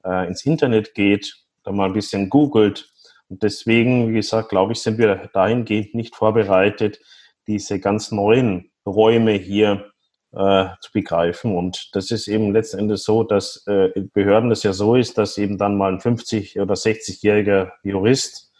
äh, 0.04 0.26
ins 0.26 0.44
Internet 0.44 0.94
geht 0.94 1.42
da 1.62 1.72
mal 1.72 1.86
ein 1.86 1.92
bisschen 1.92 2.28
googelt. 2.28 2.90
Und 3.28 3.42
deswegen, 3.42 4.08
wie 4.08 4.14
gesagt, 4.14 4.50
glaube 4.50 4.72
ich, 4.72 4.80
sind 4.80 4.98
wir 4.98 5.30
dahingehend 5.32 5.94
nicht 5.94 6.14
vorbereitet, 6.14 7.00
diese 7.46 7.80
ganz 7.80 8.10
neuen 8.12 8.70
Räume 8.86 9.32
hier 9.32 9.91
äh, 10.32 10.66
zu 10.80 10.92
begreifen. 10.92 11.56
Und 11.56 11.90
das 11.92 12.10
ist 12.10 12.28
eben 12.28 12.52
letzten 12.52 12.78
Endes 12.78 13.04
so, 13.04 13.22
dass 13.22 13.66
äh, 13.66 13.90
Behörden 14.12 14.50
es 14.50 14.62
ja 14.62 14.72
so 14.72 14.96
ist, 14.96 15.18
dass 15.18 15.38
eben 15.38 15.58
dann 15.58 15.76
mal 15.76 15.92
ein 15.92 16.00
50- 16.00 16.60
oder 16.60 16.74
60-jähriger 16.74 17.72
Jurist 17.82 18.50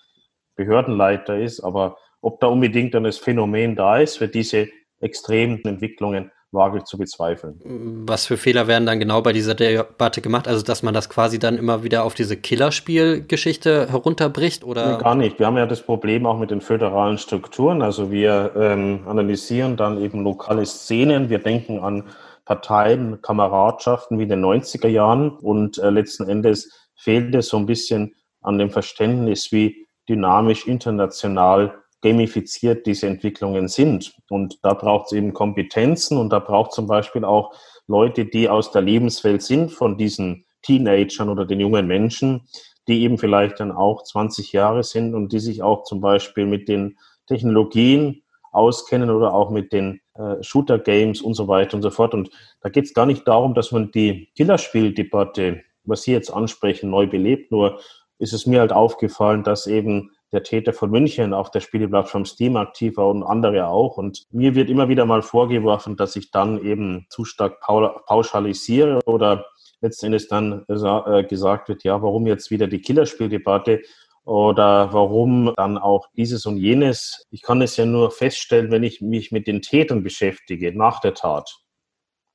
Behördenleiter 0.54 1.38
ist. 1.38 1.60
Aber 1.60 1.96
ob 2.20 2.40
da 2.40 2.48
unbedingt 2.48 2.94
dann 2.94 3.04
das 3.04 3.18
Phänomen 3.18 3.74
da 3.74 3.98
ist 3.98 4.18
für 4.18 4.28
diese 4.28 4.68
extremen 5.00 5.64
Entwicklungen, 5.64 6.30
wage 6.52 6.78
ich 6.78 6.84
zu 6.84 6.98
bezweifeln. 6.98 7.58
Was 8.06 8.26
für 8.26 8.36
Fehler 8.36 8.66
werden 8.66 8.86
dann 8.86 9.00
genau 9.00 9.22
bei 9.22 9.32
dieser 9.32 9.54
Debatte 9.54 10.20
gemacht? 10.20 10.46
Also, 10.46 10.62
dass 10.62 10.82
man 10.82 10.94
das 10.94 11.08
quasi 11.08 11.38
dann 11.38 11.56
immer 11.56 11.82
wieder 11.82 12.04
auf 12.04 12.14
diese 12.14 12.36
Killerspielgeschichte 12.36 13.90
herunterbricht? 13.90 14.64
Oder? 14.64 14.96
Nee, 14.96 15.02
gar 15.02 15.14
nicht. 15.14 15.38
Wir 15.38 15.46
haben 15.46 15.56
ja 15.56 15.66
das 15.66 15.82
Problem 15.82 16.26
auch 16.26 16.38
mit 16.38 16.50
den 16.50 16.60
föderalen 16.60 17.18
Strukturen. 17.18 17.82
Also, 17.82 18.10
wir 18.10 18.52
ähm, 18.56 19.00
analysieren 19.06 19.76
dann 19.76 20.00
eben 20.00 20.22
lokale 20.22 20.64
Szenen. 20.66 21.30
Wir 21.30 21.38
denken 21.38 21.80
an 21.80 22.04
Parteien, 22.44 23.22
Kameradschaften 23.22 24.18
wie 24.18 24.24
in 24.24 24.28
den 24.28 24.44
90er 24.44 24.88
Jahren. 24.88 25.30
Und 25.30 25.78
äh, 25.78 25.90
letzten 25.90 26.28
Endes 26.28 26.90
fehlt 26.94 27.34
es 27.34 27.48
so 27.48 27.56
ein 27.56 27.66
bisschen 27.66 28.14
an 28.42 28.58
dem 28.58 28.70
Verständnis, 28.70 29.52
wie 29.52 29.86
dynamisch 30.08 30.66
international 30.66 31.81
gamifiziert 32.02 32.86
diese 32.86 33.06
Entwicklungen 33.06 33.68
sind. 33.68 34.14
Und 34.28 34.58
da 34.62 34.74
braucht 34.74 35.06
es 35.06 35.12
eben 35.12 35.32
Kompetenzen 35.32 36.18
und 36.18 36.30
da 36.30 36.40
braucht 36.40 36.72
zum 36.72 36.86
Beispiel 36.86 37.24
auch 37.24 37.54
Leute, 37.86 38.26
die 38.26 38.48
aus 38.48 38.72
der 38.72 38.82
Lebenswelt 38.82 39.42
sind 39.42 39.72
von 39.72 39.96
diesen 39.96 40.44
Teenagern 40.62 41.28
oder 41.28 41.46
den 41.46 41.60
jungen 41.60 41.86
Menschen, 41.86 42.48
die 42.88 43.02
eben 43.02 43.18
vielleicht 43.18 43.60
dann 43.60 43.72
auch 43.72 44.02
20 44.02 44.52
Jahre 44.52 44.82
sind 44.82 45.14
und 45.14 45.32
die 45.32 45.38
sich 45.38 45.62
auch 45.62 45.84
zum 45.84 46.00
Beispiel 46.00 46.46
mit 46.46 46.68
den 46.68 46.98
Technologien 47.26 48.22
auskennen 48.50 49.10
oder 49.10 49.32
auch 49.32 49.50
mit 49.50 49.72
den 49.72 50.00
äh, 50.14 50.42
Shooter-Games 50.42 51.22
und 51.22 51.34
so 51.34 51.48
weiter 51.48 51.74
und 51.74 51.82
so 51.82 51.90
fort. 51.90 52.14
Und 52.14 52.30
da 52.60 52.68
geht 52.68 52.84
es 52.84 52.94
gar 52.94 53.06
nicht 53.06 53.26
darum, 53.26 53.54
dass 53.54 53.72
man 53.72 53.90
die 53.92 54.28
Killerspieldebatte, 54.36 55.62
was 55.84 56.02
Sie 56.02 56.12
jetzt 56.12 56.30
ansprechen, 56.30 56.90
neu 56.90 57.06
belebt. 57.06 57.50
Nur 57.50 57.80
ist 58.18 58.32
es 58.32 58.46
mir 58.46 58.60
halt 58.60 58.72
aufgefallen, 58.72 59.42
dass 59.42 59.66
eben 59.66 60.10
der 60.32 60.42
Täter 60.42 60.72
von 60.72 60.90
München 60.90 61.34
auf 61.34 61.50
der 61.50 61.60
Spieleplattform 61.60 62.24
Steam 62.24 62.56
aktiv 62.56 62.96
war 62.96 63.08
und 63.08 63.22
andere 63.22 63.68
auch. 63.68 63.98
Und 63.98 64.24
mir 64.30 64.54
wird 64.54 64.70
immer 64.70 64.88
wieder 64.88 65.04
mal 65.04 65.22
vorgeworfen, 65.22 65.96
dass 65.96 66.16
ich 66.16 66.30
dann 66.30 66.64
eben 66.64 67.06
zu 67.10 67.24
stark 67.24 67.60
pauschalisiere 67.60 69.00
oder 69.04 69.46
letztendlich 69.82 70.28
dann 70.28 70.64
äh, 70.68 71.24
gesagt 71.24 71.68
wird, 71.68 71.84
ja, 71.84 72.00
warum 72.02 72.26
jetzt 72.26 72.50
wieder 72.50 72.66
die 72.66 72.80
Killerspieldebatte 72.80 73.82
oder 74.24 74.92
warum 74.92 75.52
dann 75.56 75.76
auch 75.76 76.06
dieses 76.16 76.46
und 76.46 76.56
jenes. 76.56 77.26
Ich 77.30 77.42
kann 77.42 77.60
es 77.60 77.76
ja 77.76 77.84
nur 77.84 78.10
feststellen, 78.10 78.70
wenn 78.70 78.84
ich 78.84 79.00
mich 79.00 79.32
mit 79.32 79.46
den 79.46 79.60
Tätern 79.60 80.02
beschäftige 80.02 80.76
nach 80.76 81.00
der 81.00 81.14
Tat. 81.14 81.58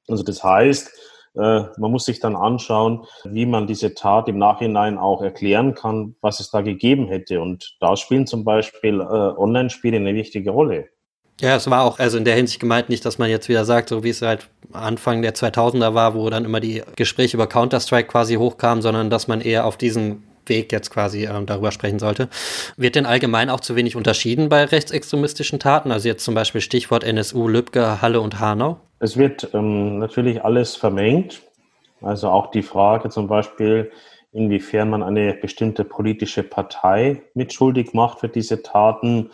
Also 0.08 0.24
das 0.24 0.44
heißt, 0.44 1.17
man 1.38 1.92
muss 1.92 2.06
sich 2.06 2.20
dann 2.20 2.36
anschauen, 2.36 3.06
wie 3.24 3.46
man 3.46 3.68
diese 3.68 3.94
Tat 3.94 4.28
im 4.28 4.38
Nachhinein 4.38 4.98
auch 4.98 5.22
erklären 5.22 5.76
kann, 5.76 6.16
was 6.22 6.40
es 6.40 6.50
da 6.50 6.62
gegeben 6.62 7.08
hätte. 7.08 7.42
Und 7.42 7.76
da 7.80 7.96
spielen 7.96 8.28
zum 8.28 8.44
Beispiel 8.44 9.00
äh, 9.00 9.04
Online-Spiele 9.04 9.98
eine 9.98 10.16
wichtige 10.16 10.52
Rolle. 10.52 10.90
Ja, 11.40 11.56
es 11.56 11.70
war 11.70 11.84
auch 11.84 12.00
also 12.00 12.18
in 12.18 12.26
der 12.26 12.36
Hinsicht 12.36 12.60
gemeint 12.60 12.90
nicht, 12.90 13.06
dass 13.06 13.20
man 13.20 13.30
jetzt 13.30 13.48
wieder 13.48 13.64
sagt, 13.64 13.90
so 13.90 14.04
wie 14.04 14.10
es 14.10 14.24
halt 14.24 14.50
Anfang 14.74 15.22
der 15.22 15.36
2000er 15.36 15.94
war, 15.94 16.16
wo 16.16 16.30
dann 16.30 16.46
immer 16.46 16.60
die 16.60 16.82
Gespräche 16.96 17.38
über 17.38 17.48
Counter-Strike 17.48 18.10
quasi 18.10 18.36
hochkamen, 18.36 18.82
sondern 18.82 19.12
dass 19.12 19.28
man 19.28 19.42
eher 19.42 19.66
auf 19.66 19.78
diesen 19.78 20.24
Weg 20.48 20.72
jetzt 20.72 20.90
quasi 20.90 21.26
ähm, 21.26 21.46
darüber 21.46 21.72
sprechen 21.72 22.00
sollte. 22.00 22.30
Wird 22.76 22.96
denn 22.96 23.06
allgemein 23.06 23.50
auch 23.50 23.60
zu 23.60 23.76
wenig 23.76 23.96
unterschieden 23.96 24.50
bei 24.50 24.64
rechtsextremistischen 24.64 25.60
Taten? 25.60 25.92
Also 25.92 26.08
jetzt 26.08 26.24
zum 26.24 26.34
Beispiel 26.34 26.62
Stichwort 26.62 27.04
NSU, 27.04 27.48
Lübcke, 27.48 28.02
Halle 28.02 28.22
und 28.22 28.40
Hanau? 28.40 28.80
Es 29.00 29.18
wird 29.18 29.54
ähm, 29.54 30.00
natürlich 30.00 30.44
alles 30.44 30.76
vermengt. 30.76 31.44
Also 32.02 32.30
auch 32.30 32.52
die 32.52 32.64
Frage 32.64 33.10
zum 33.10 33.28
Beispiel, 33.28 33.92
inwiefern 34.32 34.90
man 34.90 35.04
eine 35.04 35.34
bestimmte 35.34 35.84
politische 35.84 36.44
Partei 36.44 37.24
mitschuldig 37.34 37.94
macht 37.94 38.20
für 38.20 38.30
diese 38.30 38.62
Taten. 38.62 39.32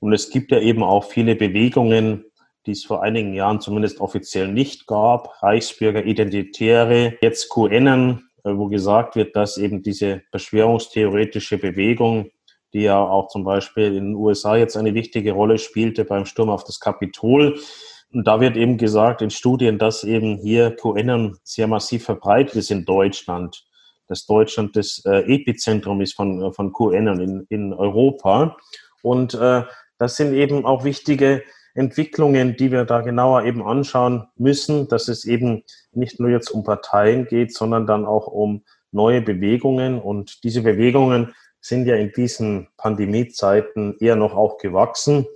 Und 0.00 0.12
es 0.12 0.30
gibt 0.30 0.50
ja 0.50 0.60
eben 0.60 0.82
auch 0.82 1.04
viele 1.04 1.34
Bewegungen, 1.34 2.24
die 2.66 2.72
es 2.72 2.84
vor 2.84 3.02
einigen 3.02 3.34
Jahren 3.34 3.60
zumindest 3.60 4.00
offiziell 4.00 4.48
nicht 4.48 4.86
gab. 4.86 5.42
Reichsbürger, 5.42 6.04
Identitäre, 6.04 7.16
jetzt 7.22 7.48
QNen, 7.50 8.30
äh, 8.44 8.52
wo 8.54 8.68
gesagt 8.68 9.16
wird, 9.16 9.34
dass 9.34 9.56
eben 9.56 9.82
diese 9.82 10.22
verschwörungstheoretische 10.30 11.58
Bewegung, 11.58 12.30
die 12.72 12.82
ja 12.82 13.02
auch 13.02 13.28
zum 13.28 13.44
Beispiel 13.44 13.86
in 13.86 14.04
den 14.04 14.14
USA 14.14 14.56
jetzt 14.56 14.76
eine 14.76 14.94
wichtige 14.94 15.32
Rolle 15.32 15.58
spielte 15.58 16.04
beim 16.04 16.26
Sturm 16.26 16.50
auf 16.50 16.64
das 16.64 16.80
Kapitol, 16.80 17.58
und 18.12 18.26
da 18.26 18.40
wird 18.40 18.56
eben 18.56 18.76
gesagt 18.76 19.22
in 19.22 19.30
Studien, 19.30 19.78
dass 19.78 20.02
eben 20.02 20.36
hier 20.38 20.74
QAnon 20.74 21.36
sehr 21.44 21.68
massiv 21.68 22.04
verbreitet 22.04 22.56
ist 22.56 22.70
in 22.70 22.84
Deutschland, 22.84 23.64
dass 24.08 24.26
Deutschland 24.26 24.74
das 24.76 25.02
äh, 25.06 25.20
Epizentrum 25.32 26.00
ist 26.00 26.14
von, 26.14 26.42
äh, 26.42 26.52
von 26.52 26.72
QAnon 26.72 27.20
in, 27.20 27.46
in 27.48 27.72
Europa. 27.72 28.56
Und 29.02 29.34
äh, 29.34 29.62
das 29.98 30.16
sind 30.16 30.34
eben 30.34 30.66
auch 30.66 30.82
wichtige 30.82 31.44
Entwicklungen, 31.74 32.56
die 32.56 32.72
wir 32.72 32.84
da 32.84 33.00
genauer 33.00 33.44
eben 33.44 33.62
anschauen 33.62 34.26
müssen, 34.36 34.88
dass 34.88 35.06
es 35.06 35.24
eben 35.24 35.62
nicht 35.92 36.18
nur 36.18 36.30
jetzt 36.30 36.50
um 36.50 36.64
Parteien 36.64 37.26
geht, 37.26 37.54
sondern 37.54 37.86
dann 37.86 38.04
auch 38.06 38.26
um 38.26 38.64
neue 38.90 39.22
Bewegungen. 39.22 40.00
Und 40.00 40.42
diese 40.42 40.62
Bewegungen 40.62 41.32
sind 41.60 41.86
ja 41.86 41.94
in 41.94 42.10
diesen 42.10 42.66
Pandemiezeiten 42.76 43.96
eher 44.00 44.16
noch 44.16 44.34
auch 44.34 44.58
gewachsen. 44.58 45.26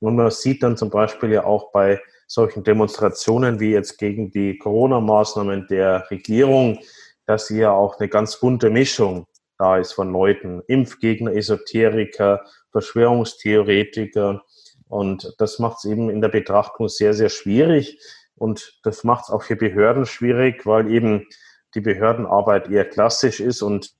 Und 0.00 0.16
man 0.16 0.30
sieht 0.30 0.62
dann 0.62 0.76
zum 0.76 0.90
Beispiel 0.90 1.30
ja 1.30 1.44
auch 1.44 1.72
bei 1.72 2.00
solchen 2.28 2.62
Demonstrationen 2.62 3.58
wie 3.58 3.72
jetzt 3.72 3.98
gegen 3.98 4.30
die 4.30 4.58
Corona-Maßnahmen 4.58 5.66
der 5.68 6.08
Regierung, 6.10 6.78
dass 7.26 7.48
hier 7.48 7.72
auch 7.72 7.98
eine 7.98 8.08
ganz 8.08 8.38
bunte 8.38 8.70
Mischung 8.70 9.26
da 9.58 9.78
ist 9.78 9.92
von 9.92 10.12
Leuten, 10.12 10.62
Impfgegner, 10.68 11.32
Esoteriker, 11.32 12.44
Verschwörungstheoretiker. 12.70 14.42
Und 14.86 15.34
das 15.38 15.58
macht 15.58 15.78
es 15.78 15.90
eben 15.90 16.10
in 16.10 16.20
der 16.20 16.28
Betrachtung 16.28 16.88
sehr, 16.88 17.12
sehr 17.12 17.28
schwierig. 17.28 17.98
Und 18.36 18.78
das 18.84 19.02
macht 19.02 19.24
es 19.24 19.30
auch 19.30 19.42
für 19.42 19.56
Behörden 19.56 20.06
schwierig, 20.06 20.64
weil 20.64 20.88
eben 20.90 21.26
die 21.74 21.80
Behördenarbeit 21.80 22.70
eher 22.70 22.84
klassisch 22.84 23.40
ist. 23.40 23.62
Und 23.62 23.90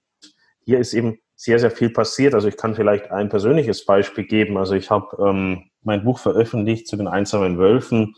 hier 0.64 0.78
ist 0.78 0.94
eben 0.94 1.18
sehr, 1.34 1.58
sehr 1.58 1.70
viel 1.70 1.90
passiert. 1.90 2.34
Also 2.34 2.46
ich 2.46 2.56
kann 2.56 2.74
vielleicht 2.74 3.10
ein 3.10 3.28
persönliches 3.28 3.84
Beispiel 3.84 4.24
geben. 4.24 4.56
Also 4.58 4.74
ich 4.74 4.90
habe 4.90 5.16
ähm, 5.20 5.70
mein 5.82 6.04
Buch 6.04 6.18
veröffentlicht 6.18 6.88
zu 6.88 6.96
den 6.96 7.08
einsamen 7.08 7.58
Wölfen 7.58 8.14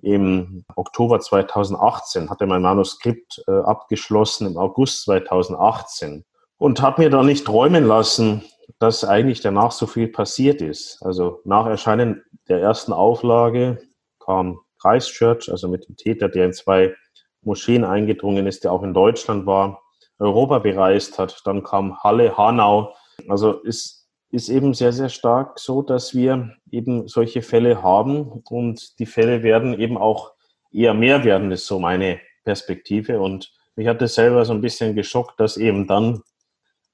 im 0.00 0.64
Oktober 0.76 1.20
2018, 1.20 2.30
hatte 2.30 2.46
mein 2.46 2.62
Manuskript 2.62 3.42
äh, 3.48 3.52
abgeschlossen 3.52 4.46
im 4.46 4.56
August 4.56 5.02
2018 5.04 6.24
und 6.56 6.82
habe 6.82 7.02
mir 7.02 7.10
da 7.10 7.22
nicht 7.22 7.46
träumen 7.46 7.84
lassen, 7.84 8.42
dass 8.78 9.04
eigentlich 9.04 9.40
danach 9.40 9.72
so 9.72 9.86
viel 9.86 10.08
passiert 10.08 10.60
ist. 10.60 10.98
Also 11.02 11.40
nach 11.44 11.66
Erscheinen 11.66 12.22
der 12.48 12.60
ersten 12.60 12.92
Auflage 12.92 13.80
kam 14.24 14.60
Christchurch, 14.80 15.50
also 15.50 15.68
mit 15.68 15.88
dem 15.88 15.96
Täter, 15.96 16.28
der 16.28 16.46
in 16.46 16.52
zwei 16.52 16.94
Moscheen 17.42 17.84
eingedrungen 17.84 18.46
ist, 18.46 18.64
der 18.64 18.72
auch 18.72 18.82
in 18.82 18.94
Deutschland 18.94 19.46
war, 19.46 19.82
Europa 20.18 20.58
bereist 20.58 21.18
hat. 21.18 21.40
Dann 21.44 21.62
kam 21.62 21.98
Halle, 22.02 22.36
Hanau. 22.36 22.94
Also 23.28 23.62
es 23.64 24.07
ist 24.30 24.48
eben 24.48 24.74
sehr, 24.74 24.92
sehr 24.92 25.08
stark 25.08 25.58
so, 25.58 25.82
dass 25.82 26.14
wir 26.14 26.54
eben 26.70 27.08
solche 27.08 27.42
Fälle 27.42 27.82
haben 27.82 28.42
und 28.50 28.98
die 28.98 29.06
Fälle 29.06 29.42
werden 29.42 29.78
eben 29.78 29.96
auch 29.96 30.32
eher 30.70 30.94
mehr 30.94 31.24
werden, 31.24 31.50
ist 31.50 31.66
so 31.66 31.78
meine 31.78 32.20
Perspektive. 32.44 33.20
Und 33.20 33.52
mich 33.74 33.86
hat 33.86 34.02
das 34.02 34.14
selber 34.14 34.44
so 34.44 34.52
ein 34.52 34.60
bisschen 34.60 34.94
geschockt, 34.94 35.40
dass 35.40 35.56
eben 35.56 35.86
dann, 35.86 36.22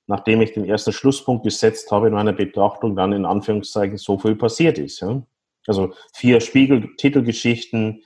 nachdem 0.06 0.42
ich 0.42 0.52
den 0.52 0.64
ersten 0.64 0.92
Schlusspunkt 0.92 1.44
gesetzt 1.44 1.90
habe 1.90 2.06
in 2.08 2.14
meiner 2.14 2.32
Betrachtung, 2.32 2.94
dann 2.94 3.12
in 3.12 3.24
Anführungszeichen 3.24 3.96
so 3.96 4.18
viel 4.18 4.36
passiert 4.36 4.78
ist. 4.78 5.00
Ja? 5.00 5.22
Also 5.66 5.92
vier 6.12 6.40
Spiegel-Titelgeschichten 6.40 8.04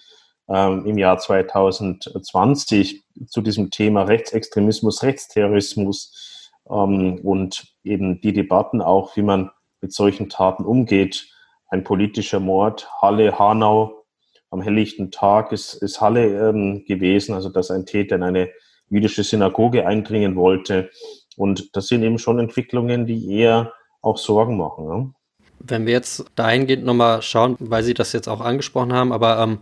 ähm, 0.48 0.86
im 0.86 0.96
Jahr 0.96 1.18
2020 1.18 3.04
zu 3.26 3.42
diesem 3.42 3.70
Thema 3.70 4.04
Rechtsextremismus, 4.04 5.02
Rechtsterrorismus 5.02 6.37
ähm, 6.70 7.20
und 7.22 7.74
eben 7.84 8.20
die 8.20 8.32
Debatten 8.32 8.80
auch, 8.80 9.16
wie 9.16 9.22
man 9.22 9.50
mit 9.80 9.92
solchen 9.92 10.28
Taten 10.28 10.64
umgeht. 10.64 11.28
Ein 11.68 11.84
politischer 11.84 12.40
Mord, 12.40 12.88
Halle, 13.00 13.38
Hanau, 13.38 14.04
am 14.50 14.62
helllichten 14.62 15.10
Tag 15.10 15.52
ist, 15.52 15.74
ist 15.74 16.00
Halle 16.00 16.48
ähm, 16.48 16.84
gewesen, 16.86 17.34
also 17.34 17.48
dass 17.48 17.70
ein 17.70 17.84
Täter 17.84 18.16
in 18.16 18.22
eine 18.22 18.48
jüdische 18.88 19.22
Synagoge 19.22 19.86
eindringen 19.86 20.36
wollte. 20.36 20.90
Und 21.36 21.76
das 21.76 21.88
sind 21.88 22.02
eben 22.02 22.18
schon 22.18 22.38
Entwicklungen, 22.38 23.06
die 23.06 23.30
eher 23.30 23.72
auch 24.00 24.16
Sorgen 24.16 24.56
machen. 24.56 24.88
Ne? 24.88 25.12
Wenn 25.60 25.86
wir 25.86 25.92
jetzt 25.92 26.24
dahingehend 26.34 26.84
nochmal 26.84 27.20
schauen, 27.22 27.56
weil 27.58 27.82
Sie 27.82 27.94
das 27.94 28.12
jetzt 28.12 28.28
auch 28.28 28.40
angesprochen 28.40 28.92
haben, 28.92 29.12
aber 29.12 29.38
ähm, 29.40 29.58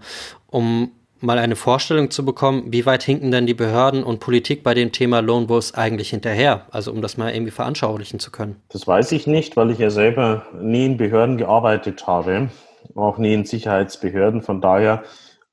um 0.47 0.93
mal 1.21 1.39
eine 1.39 1.57
Vorstellung 1.57 2.11
zu 2.11 2.25
bekommen, 2.25 2.65
wie 2.73 2.87
weit 2.87 3.03
hinken 3.03 3.31
denn 3.31 3.47
die 3.47 3.55
Behörden 3.55 4.05
und 4.05 4.21
Politik 4.21 4.63
bei 4.63 4.75
dem 4.75 4.93
Thema 4.93 5.21
Lone 5.21 5.49
Wolves 5.49 5.75
eigentlich 5.75 6.11
hinterher? 6.11 6.67
Also 6.71 6.93
um 6.93 7.03
das 7.03 7.17
mal 7.17 7.33
irgendwie 7.33 7.51
veranschaulichen 7.51 8.21
zu 8.21 8.31
können. 8.31 8.63
Das 8.69 8.87
weiß 8.87 9.13
ich 9.13 9.27
nicht, 9.27 9.57
weil 9.57 9.71
ich 9.71 9.79
ja 9.79 9.91
selber 9.91 10.47
nie 10.61 10.87
in 10.87 10.97
Behörden 10.97 11.39
gearbeitet 11.39 12.07
habe, 12.07 12.51
auch 12.95 13.19
nie 13.19 13.35
in 13.35 13.45
Sicherheitsbehörden. 13.45 14.43
Von 14.43 14.61
daher 14.61 15.05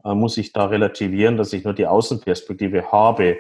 äh, 0.04 0.13
muss 0.13 0.38
ich 0.38 0.54
da 0.54 0.65
relativieren, 0.65 1.38
dass 1.38 1.54
ich 1.54 1.63
nur 1.63 1.73
die 1.73 1.88
Außenperspektive 1.88 2.91
habe. 2.91 3.38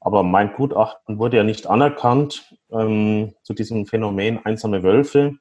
Aber 0.00 0.22
mein 0.22 0.52
Gutachten 0.52 1.18
wurde 1.18 1.38
ja 1.38 1.44
nicht 1.44 1.66
anerkannt 1.66 2.54
ähm, 2.70 3.34
zu 3.42 3.54
diesem 3.54 3.86
Phänomen 3.86 4.44
einsame 4.44 4.82
Wölfe. 4.82 5.34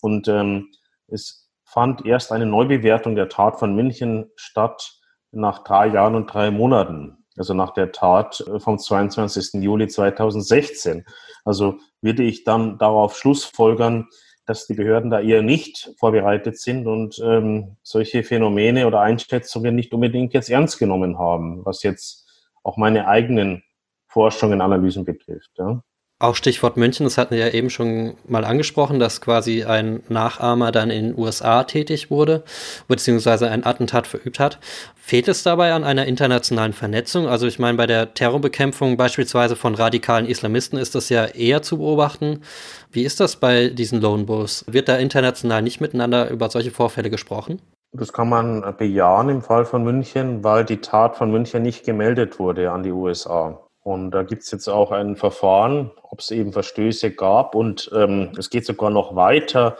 Und 0.00 0.28
ähm, 0.28 0.68
es 1.08 1.50
fand 1.64 2.04
erst 2.06 2.32
eine 2.32 2.46
Neubewertung 2.46 3.14
der 3.14 3.28
Tat 3.28 3.58
von 3.58 3.74
München 3.74 4.30
statt 4.36 5.01
nach 5.32 5.64
drei 5.64 5.88
Jahren 5.88 6.14
und 6.14 6.32
drei 6.32 6.50
Monaten. 6.50 7.18
Also 7.36 7.54
nach 7.54 7.72
der 7.72 7.92
Tat 7.92 8.40
äh, 8.46 8.60
vom 8.60 8.78
22. 8.78 9.62
Juli 9.62 9.88
2016. 9.88 11.04
Also 11.44 11.78
würde 12.00 12.22
ich 12.22 12.44
dann 12.44 12.78
darauf 12.78 13.16
schlussfolgern, 13.16 14.08
dass 14.46 14.66
die 14.66 14.74
Behörden 14.74 15.10
da 15.10 15.20
eher 15.20 15.42
nicht 15.42 15.92
vorbereitet 15.98 16.58
sind 16.58 16.86
und 16.86 17.20
ähm, 17.24 17.76
solche 17.82 18.22
Phänomene 18.22 18.86
oder 18.86 19.00
Einschätzungen 19.00 19.74
nicht 19.74 19.94
unbedingt 19.94 20.34
jetzt 20.34 20.50
ernst 20.50 20.78
genommen 20.78 21.18
haben, 21.18 21.64
was 21.64 21.82
jetzt 21.82 22.28
auch 22.64 22.76
meine 22.76 23.06
eigenen 23.06 23.62
Forschungen, 24.08 24.60
Analysen 24.60 25.04
betrifft. 25.04 25.52
Ja. 25.56 25.82
Auch 26.22 26.36
Stichwort 26.36 26.76
München, 26.76 27.02
das 27.02 27.18
hatten 27.18 27.34
wir 27.34 27.48
ja 27.48 27.52
eben 27.52 27.68
schon 27.68 28.14
mal 28.28 28.44
angesprochen, 28.44 29.00
dass 29.00 29.20
quasi 29.20 29.64
ein 29.64 30.04
Nachahmer 30.08 30.70
dann 30.70 30.88
in 30.88 31.06
den 31.06 31.18
USA 31.18 31.64
tätig 31.64 32.12
wurde, 32.12 32.44
beziehungsweise 32.86 33.50
ein 33.50 33.66
Attentat 33.66 34.06
verübt 34.06 34.38
hat. 34.38 34.60
Fehlt 34.94 35.26
es 35.26 35.42
dabei 35.42 35.72
an 35.72 35.82
einer 35.82 36.06
internationalen 36.06 36.74
Vernetzung? 36.74 37.26
Also 37.26 37.48
ich 37.48 37.58
meine, 37.58 37.76
bei 37.76 37.88
der 37.88 38.14
Terrorbekämpfung 38.14 38.96
beispielsweise 38.96 39.56
von 39.56 39.74
radikalen 39.74 40.26
Islamisten 40.26 40.78
ist 40.78 40.94
das 40.94 41.08
ja 41.08 41.24
eher 41.24 41.62
zu 41.62 41.78
beobachten. 41.78 42.42
Wie 42.92 43.02
ist 43.02 43.18
das 43.18 43.34
bei 43.34 43.70
diesen 43.70 44.00
Lone 44.00 44.28
Wolves? 44.28 44.64
Wird 44.68 44.88
da 44.88 44.98
international 44.98 45.60
nicht 45.60 45.80
miteinander 45.80 46.30
über 46.30 46.50
solche 46.50 46.70
Vorfälle 46.70 47.10
gesprochen? 47.10 47.60
Das 47.90 48.12
kann 48.12 48.28
man 48.28 48.76
bejahen 48.78 49.28
im 49.28 49.42
Fall 49.42 49.64
von 49.64 49.82
München, 49.82 50.44
weil 50.44 50.64
die 50.64 50.76
Tat 50.76 51.16
von 51.16 51.32
München 51.32 51.64
nicht 51.64 51.84
gemeldet 51.84 52.38
wurde 52.38 52.70
an 52.70 52.84
die 52.84 52.92
USA. 52.92 53.58
Und 53.82 54.12
da 54.12 54.22
gibt 54.22 54.42
es 54.42 54.50
jetzt 54.50 54.68
auch 54.68 54.92
ein 54.92 55.16
Verfahren, 55.16 55.90
ob 56.02 56.20
es 56.20 56.30
eben 56.30 56.52
Verstöße 56.52 57.10
gab. 57.12 57.54
Und 57.54 57.90
ähm, 57.94 58.32
es 58.38 58.48
geht 58.48 58.64
sogar 58.64 58.90
noch 58.90 59.16
weiter, 59.16 59.76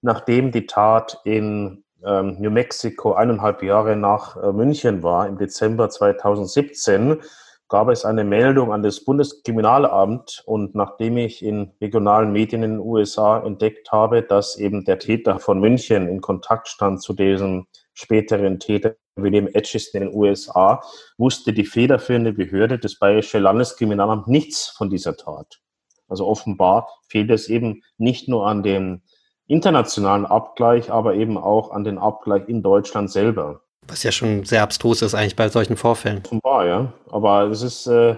nachdem 0.00 0.52
die 0.52 0.66
Tat 0.66 1.20
in 1.24 1.84
ähm, 2.04 2.36
New 2.38 2.50
Mexico 2.50 3.12
eineinhalb 3.12 3.62
Jahre 3.62 3.96
nach 3.96 4.36
äh, 4.42 4.52
München 4.52 5.02
war, 5.02 5.26
im 5.28 5.36
Dezember 5.36 5.90
2017, 5.90 7.20
gab 7.68 7.88
es 7.88 8.04
eine 8.04 8.24
Meldung 8.24 8.72
an 8.72 8.82
das 8.82 9.04
Bundeskriminalamt. 9.04 10.42
Und 10.46 10.74
nachdem 10.74 11.18
ich 11.18 11.44
in 11.44 11.72
regionalen 11.80 12.32
Medien 12.32 12.62
in 12.62 12.70
den 12.72 12.80
USA 12.80 13.42
entdeckt 13.44 13.92
habe, 13.92 14.22
dass 14.22 14.56
eben 14.56 14.84
der 14.86 14.98
Täter 14.98 15.40
von 15.40 15.60
München 15.60 16.08
in 16.08 16.22
Kontakt 16.22 16.68
stand 16.68 17.02
zu 17.02 17.12
diesem 17.12 17.66
späteren 17.92 18.60
Täter 18.60 18.94
William 19.16 19.48
Atchison 19.54 20.02
in 20.02 20.08
den 20.08 20.16
USA, 20.16 20.82
wusste 21.18 21.52
die 21.52 21.64
federführende 21.64 22.32
Behörde, 22.32 22.78
das 22.78 22.98
Bayerische 22.98 23.38
Landeskriminalamt, 23.38 24.28
nichts 24.28 24.68
von 24.68 24.90
dieser 24.90 25.16
Tat. 25.16 25.60
Also 26.08 26.26
offenbar 26.26 26.88
fehlt 27.08 27.30
es 27.30 27.48
eben 27.48 27.82
nicht 27.98 28.28
nur 28.28 28.46
an 28.46 28.62
dem 28.62 29.02
internationalen 29.48 30.26
Abgleich, 30.26 30.90
aber 30.90 31.14
eben 31.14 31.38
auch 31.38 31.70
an 31.70 31.84
den 31.84 31.98
Abgleich 31.98 32.48
in 32.48 32.62
Deutschland 32.62 33.10
selber. 33.10 33.62
Was 33.88 34.02
ja 34.02 34.12
schon 34.12 34.44
sehr 34.44 34.62
abstrus 34.62 35.02
ist 35.02 35.14
eigentlich 35.14 35.36
bei 35.36 35.48
solchen 35.48 35.76
Vorfällen. 35.76 36.22
Offenbar, 36.24 36.66
ja. 36.66 36.92
Aber 37.10 37.44
es 37.44 37.62
ist 37.62 37.86
äh, 37.86 38.16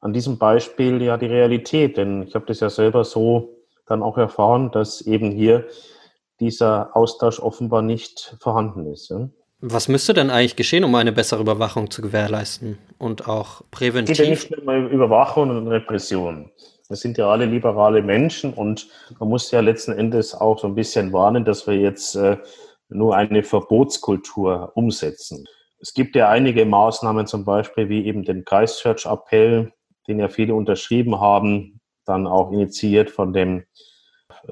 an 0.00 0.12
diesem 0.12 0.38
Beispiel 0.38 1.02
ja 1.02 1.16
die 1.16 1.26
Realität, 1.26 1.96
denn 1.96 2.22
ich 2.22 2.34
habe 2.34 2.46
das 2.46 2.60
ja 2.60 2.70
selber 2.70 3.04
so 3.04 3.56
dann 3.86 4.02
auch 4.02 4.18
erfahren, 4.18 4.70
dass 4.70 5.00
eben 5.00 5.30
hier 5.30 5.66
dieser 6.40 6.94
Austausch 6.94 7.40
offenbar 7.40 7.82
nicht 7.82 8.36
vorhanden 8.40 8.86
ist. 8.92 9.08
Ja? 9.08 9.28
Was 9.60 9.88
müsste 9.88 10.12
denn 10.12 10.30
eigentlich 10.30 10.56
geschehen, 10.56 10.84
um 10.84 10.94
eine 10.94 11.12
bessere 11.12 11.40
Überwachung 11.40 11.90
zu 11.90 12.02
gewährleisten 12.02 12.78
und 12.98 13.26
auch 13.26 13.62
präventiv? 13.70 14.12
Es 14.12 14.18
geht 14.18 14.26
ja 14.26 14.30
nicht 14.30 14.66
nur 14.66 14.74
um 14.74 14.88
Überwachung 14.88 15.50
und 15.50 15.68
Repression. 15.68 16.50
Wir 16.88 16.96
sind 16.96 17.16
ja 17.16 17.28
alle 17.28 17.46
liberale 17.46 18.02
Menschen 18.02 18.52
und 18.52 18.88
man 19.18 19.28
muss 19.30 19.50
ja 19.50 19.60
letzten 19.60 19.92
Endes 19.92 20.34
auch 20.34 20.58
so 20.58 20.66
ein 20.68 20.74
bisschen 20.74 21.12
warnen, 21.12 21.44
dass 21.44 21.66
wir 21.66 21.74
jetzt 21.74 22.14
äh, 22.16 22.36
nur 22.88 23.16
eine 23.16 23.42
Verbotskultur 23.42 24.72
umsetzen. 24.74 25.46
Es 25.80 25.94
gibt 25.94 26.16
ja 26.16 26.28
einige 26.28 26.64
Maßnahmen, 26.64 27.26
zum 27.26 27.44
Beispiel 27.44 27.88
wie 27.88 28.06
eben 28.06 28.24
den 28.24 28.44
Christchurch-Appell, 28.44 29.72
den 30.06 30.20
ja 30.20 30.28
viele 30.28 30.54
unterschrieben 30.54 31.18
haben, 31.18 31.80
dann 32.04 32.26
auch 32.26 32.52
initiiert 32.52 33.10
von 33.10 33.32
dem 33.32 33.64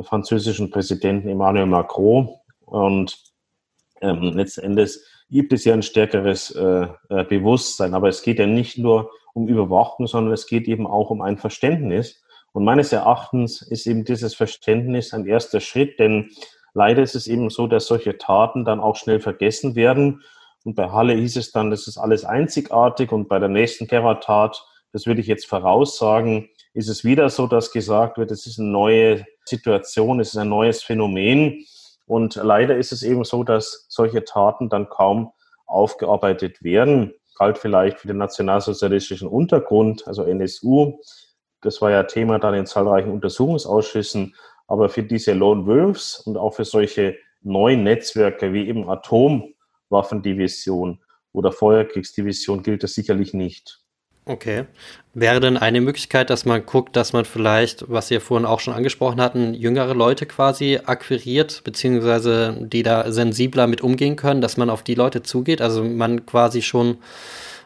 französischen 0.03 0.71
Präsidenten 0.71 1.29
Emmanuel 1.29 1.67
Macron. 1.67 2.31
Und 2.61 3.34
ähm, 4.05 4.23
letzten 4.35 4.61
Endes 4.61 5.05
gibt 5.31 5.53
es 5.53 5.65
ja 5.65 5.75
ein 5.75 5.83
stärkeres 5.83 6.51
äh, 6.51 6.87
äh, 7.09 7.25
Bewusstsein. 7.25 7.95
Aber 7.95 8.09
es 8.09 8.23
geht 8.23 8.39
ja 8.39 8.47
nicht 8.47 8.79
nur 8.79 9.11
um 9.33 9.49
Überwachung, 9.49 10.07
sondern 10.07 10.33
es 10.33 10.47
geht 10.47 10.69
eben 10.69 10.87
auch 10.87 11.11
um 11.11 11.23
ein 11.23 11.39
Verständnis. 11.39 12.23
Und 12.53 12.65
meines 12.65 12.93
Erachtens 12.93 13.63
ist 13.63 13.87
eben 13.87 14.05
dieses 14.05 14.35
Verständnis 14.35 15.13
ein 15.13 15.27
erster 15.27 15.61
Schritt, 15.61 15.99
denn 15.99 16.31
leider 16.73 17.03
ist 17.03 17.17
es 17.17 17.27
eben 17.27 17.51
so, 17.51 17.67
dass 17.67 17.87
solche 17.87 18.17
Taten 18.17 18.65
dann 18.65 18.79
auch 18.79 18.95
schnell 18.95 19.19
vergessen 19.19 19.75
werden. 19.75 20.23
Und 20.65 20.77
bei 20.77 20.91
Halle 20.91 21.15
hieß 21.15 21.37
es 21.37 21.51
dann, 21.51 21.71
das 21.71 21.89
ist 21.89 21.99
alles 21.99 22.25
einzigartig 22.25 23.11
und 23.11 23.29
bei 23.29 23.39
der 23.39 23.49
nächsten 23.49 23.89
Terrortat, 23.89 24.65
das 24.93 25.07
würde 25.07 25.21
ich 25.21 25.27
jetzt 25.27 25.47
voraussagen, 25.47 26.49
ist 26.75 26.89
es 26.89 27.05
wieder 27.05 27.29
so, 27.29 27.49
dass 27.49 27.73
gesagt 27.73 28.19
wird, 28.19 28.31
es 28.31 28.47
ist 28.47 28.61
eine 28.61 28.69
neue 28.69 29.25
Situation, 29.45 30.21
es 30.21 30.29
ist 30.29 30.39
ein 30.39 30.49
neues 30.49 30.83
Phänomen. 30.83 31.65
Und 32.07 32.37
leider 32.37 32.77
ist 32.77 32.93
es 32.93 33.03
eben 33.03 33.25
so, 33.25 33.45
dass 33.45 33.87
solche 33.89 34.25
Taten 34.25 34.69
dann 34.69 34.89
kaum 34.89 35.33
aufgearbeitet 35.67 36.63
werden. 36.63 37.15
Galt 37.37 37.59
vielleicht 37.59 37.99
für 37.99 38.09
den 38.09 38.19
nationalsozialistischen 38.19 39.29
Untergrund, 39.29 40.07
also 40.07 40.25
NSU. 40.25 40.99
Das 41.63 41.81
war 41.81 41.91
ja 41.91 42.03
Thema 42.05 42.39
dann 42.39 42.55
in 42.55 42.67
zahlreichen 42.67 43.11
Untersuchungsausschüssen. 43.11 44.35
Aber 44.67 44.89
für 44.89 45.03
diese 45.03 45.33
Lone 45.33 45.67
Wolves 45.67 46.21
und 46.21 46.37
auch 46.37 46.55
für 46.55 46.65
solche 46.65 47.17
neuen 47.43 47.83
Netzwerke 47.83 48.53
wie 48.53 48.69
eben 48.69 48.89
Atomwaffendivision 48.89 51.03
oder 51.33 51.53
Feuerkriegsdivision 51.53 52.63
gilt 52.63 52.83
das 52.83 52.95
sicherlich 52.95 53.35
nicht. 53.35 53.84
Okay. 54.27 54.65
Wäre 55.13 55.39
denn 55.39 55.57
eine 55.59 55.81
Möglichkeit, 55.81 56.31
dass 56.31 56.45
man 56.45 56.65
guckt, 56.65 56.97
dass 56.97 57.13
man 57.13 57.25
vielleicht, 57.25 57.91
was 57.91 58.09
ja 58.11 58.21
vorhin 58.21 58.47
auch 58.47 58.61
schon 58.61 58.75
angesprochen 58.75 59.21
hatten, 59.21 59.55
jüngere 59.55 59.95
Leute 59.95 60.27
quasi 60.27 60.81
akquiriert, 60.85 61.63
beziehungsweise 61.63 62.57
die 62.61 62.83
da 62.83 63.13
sensibler 63.13 63.67
mit 63.67 63.83
umgehen 63.83 64.17
können, 64.17 64.41
dass 64.41 64.57
man 64.57 64.71
auf 64.71 64.83
die 64.83 64.95
Leute 64.95 65.23
zugeht? 65.23 65.61
Also 65.61 65.85
man 65.85 66.25
quasi 66.25 66.63
schon 66.63 66.99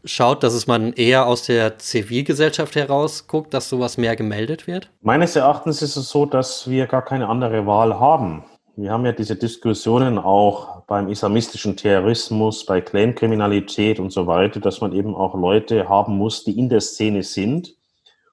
schaut, 0.05 0.43
dass 0.43 0.55
es 0.55 0.67
man 0.67 0.93
eher 0.93 1.27
aus 1.27 1.45
der 1.45 1.79
Zivilgesellschaft 1.79 2.75
heraus 2.75 3.29
guckt, 3.29 3.55
dass 3.55 3.69
sowas 3.69 3.97
mehr 3.97 4.17
gemeldet 4.17 4.67
wird? 4.67 4.91
Meines 5.01 5.37
Erachtens 5.37 5.81
ist 5.81 5.97
es 5.97 6.11
so, 6.11 6.27
dass 6.27 6.69
wir 6.69 6.87
gar 6.87 7.05
keine 7.05 7.29
andere 7.29 7.67
Wahl 7.67 7.99
haben. 8.01 8.45
Wir 8.81 8.93
haben 8.93 9.05
ja 9.05 9.11
diese 9.11 9.35
Diskussionen 9.35 10.19
auch 10.19 10.83
beim 10.87 11.09
islamistischen 11.09 11.77
Terrorismus, 11.77 12.65
bei 12.65 12.81
Clankriminalität 12.81 13.99
und 13.99 14.13
so 14.13 14.29
weiter, 14.29 14.61
dass 14.61 14.81
man 14.81 14.93
eben 14.93 15.17
auch 15.17 15.35
Leute 15.35 15.89
haben 15.89 16.17
muss, 16.17 16.45
die 16.45 16.57
in 16.57 16.69
der 16.69 16.81
Szene 16.81 17.25
sind. 17.25 17.75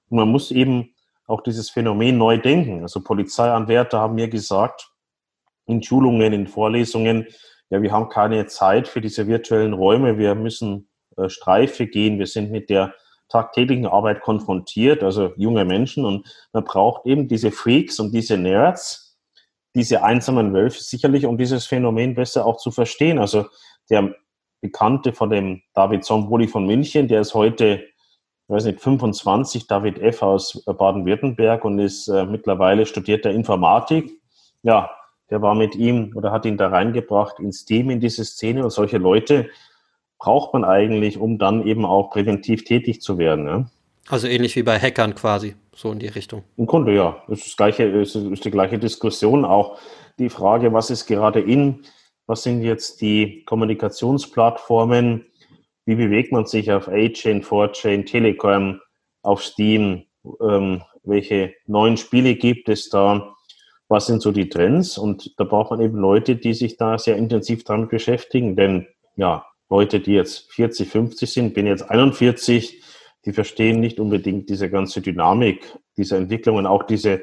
Und 0.08 0.18
man 0.18 0.28
muss 0.28 0.52
eben 0.52 0.94
auch 1.26 1.40
dieses 1.40 1.68
Phänomen 1.68 2.16
neu 2.16 2.38
denken. 2.38 2.82
Also 2.82 3.02
Polizeianwärter 3.02 3.98
haben 3.98 4.14
mir 4.14 4.28
gesagt, 4.28 4.88
in 5.66 5.82
Schulungen, 5.82 6.32
in 6.32 6.46
Vorlesungen, 6.46 7.26
ja, 7.68 7.82
wir 7.82 7.90
haben 7.90 8.08
keine 8.08 8.46
Zeit 8.46 8.86
für 8.86 9.00
diese 9.00 9.26
virtuellen 9.26 9.72
Räume, 9.72 10.16
wir 10.16 10.36
müssen 10.36 10.88
äh, 11.16 11.28
Streife 11.28 11.88
gehen, 11.88 12.20
wir 12.20 12.28
sind 12.28 12.52
mit 12.52 12.70
der 12.70 12.94
tagtäglichen 13.28 13.86
Arbeit 13.86 14.20
konfrontiert, 14.20 15.02
also 15.02 15.32
junge 15.36 15.64
Menschen, 15.64 16.04
und 16.04 16.24
man 16.52 16.62
braucht 16.62 17.04
eben 17.04 17.26
diese 17.26 17.50
Freaks 17.50 17.98
und 17.98 18.14
diese 18.14 18.36
Nerds, 18.38 19.05
diese 19.76 20.02
einsamen 20.02 20.54
Wölfe 20.54 20.82
sicherlich, 20.82 21.26
um 21.26 21.36
dieses 21.36 21.66
Phänomen 21.66 22.14
besser 22.14 22.46
auch 22.46 22.56
zu 22.56 22.70
verstehen. 22.70 23.18
Also 23.18 23.46
der 23.90 24.14
Bekannte 24.62 25.12
von 25.12 25.28
dem 25.28 25.62
David 25.74 26.02
Zomboli 26.02 26.48
von 26.48 26.66
München, 26.66 27.08
der 27.08 27.20
ist 27.20 27.34
heute, 27.34 27.84
ich 27.84 28.48
weiß 28.48 28.64
nicht, 28.64 28.80
25, 28.80 29.66
David 29.66 29.98
F. 29.98 30.22
aus 30.22 30.64
Baden-Württemberg 30.64 31.64
und 31.66 31.78
ist 31.78 32.08
äh, 32.08 32.24
mittlerweile 32.24 32.86
studierter 32.86 33.30
Informatik. 33.30 34.10
Ja, 34.62 34.90
der 35.28 35.42
war 35.42 35.54
mit 35.54 35.76
ihm 35.76 36.12
oder 36.16 36.32
hat 36.32 36.46
ihn 36.46 36.56
da 36.56 36.68
reingebracht 36.68 37.38
ins 37.38 37.66
Team, 37.66 37.90
in 37.90 38.00
diese 38.00 38.24
Szene 38.24 38.64
und 38.64 38.70
solche 38.70 38.96
Leute 38.96 39.50
braucht 40.18 40.54
man 40.54 40.64
eigentlich, 40.64 41.18
um 41.18 41.36
dann 41.38 41.66
eben 41.66 41.84
auch 41.84 42.10
präventiv 42.10 42.64
tätig 42.64 43.02
zu 43.02 43.18
werden. 43.18 43.46
Ja? 43.46 43.66
Also 44.08 44.28
ähnlich 44.28 44.54
wie 44.56 44.62
bei 44.62 44.78
Hackern 44.78 45.14
quasi, 45.14 45.56
so 45.74 45.90
in 45.90 45.98
die 45.98 46.06
Richtung. 46.06 46.44
Im 46.56 46.66
Grunde 46.66 46.94
ja. 46.94 47.22
Es 47.28 47.38
ist, 47.38 47.46
das 47.48 47.56
gleiche, 47.56 48.00
es 48.00 48.14
ist 48.14 48.44
die 48.44 48.50
gleiche 48.50 48.78
Diskussion. 48.78 49.44
Auch 49.44 49.78
die 50.18 50.28
Frage, 50.28 50.72
was 50.72 50.90
ist 50.90 51.06
gerade 51.06 51.40
in, 51.40 51.84
was 52.26 52.42
sind 52.42 52.62
jetzt 52.62 53.00
die 53.00 53.44
Kommunikationsplattformen, 53.44 55.26
wie 55.84 55.94
bewegt 55.94 56.32
man 56.32 56.46
sich 56.46 56.70
auf 56.72 56.88
A-Chain, 56.88 57.42
4Chain, 57.42 58.06
Telegram, 58.06 58.80
auf 59.22 59.42
Steam, 59.42 60.04
ähm, 60.40 60.82
welche 61.04 61.54
neuen 61.66 61.96
Spiele 61.96 62.34
gibt 62.34 62.68
es 62.68 62.88
da, 62.88 63.34
was 63.88 64.06
sind 64.06 64.20
so 64.20 64.32
die 64.32 64.48
Trends 64.48 64.98
und 64.98 65.38
da 65.38 65.44
braucht 65.44 65.70
man 65.70 65.80
eben 65.80 65.96
Leute, 65.96 66.36
die 66.36 66.54
sich 66.54 66.76
da 66.76 66.98
sehr 66.98 67.16
intensiv 67.16 67.64
damit 67.64 67.90
beschäftigen, 67.90 68.56
denn 68.56 68.86
ja, 69.16 69.46
Leute, 69.68 70.00
die 70.00 70.12
jetzt 70.12 70.52
40, 70.52 70.88
50 70.88 71.32
sind, 71.32 71.54
bin 71.54 71.66
jetzt 71.66 71.88
41, 71.88 72.82
die 73.26 73.32
verstehen 73.32 73.80
nicht 73.80 74.00
unbedingt 74.00 74.48
diese 74.48 74.70
ganze 74.70 75.02
Dynamik 75.02 75.76
dieser 75.96 76.16
Entwicklung 76.16 76.56
und 76.56 76.66
auch 76.66 76.84
diese 76.84 77.22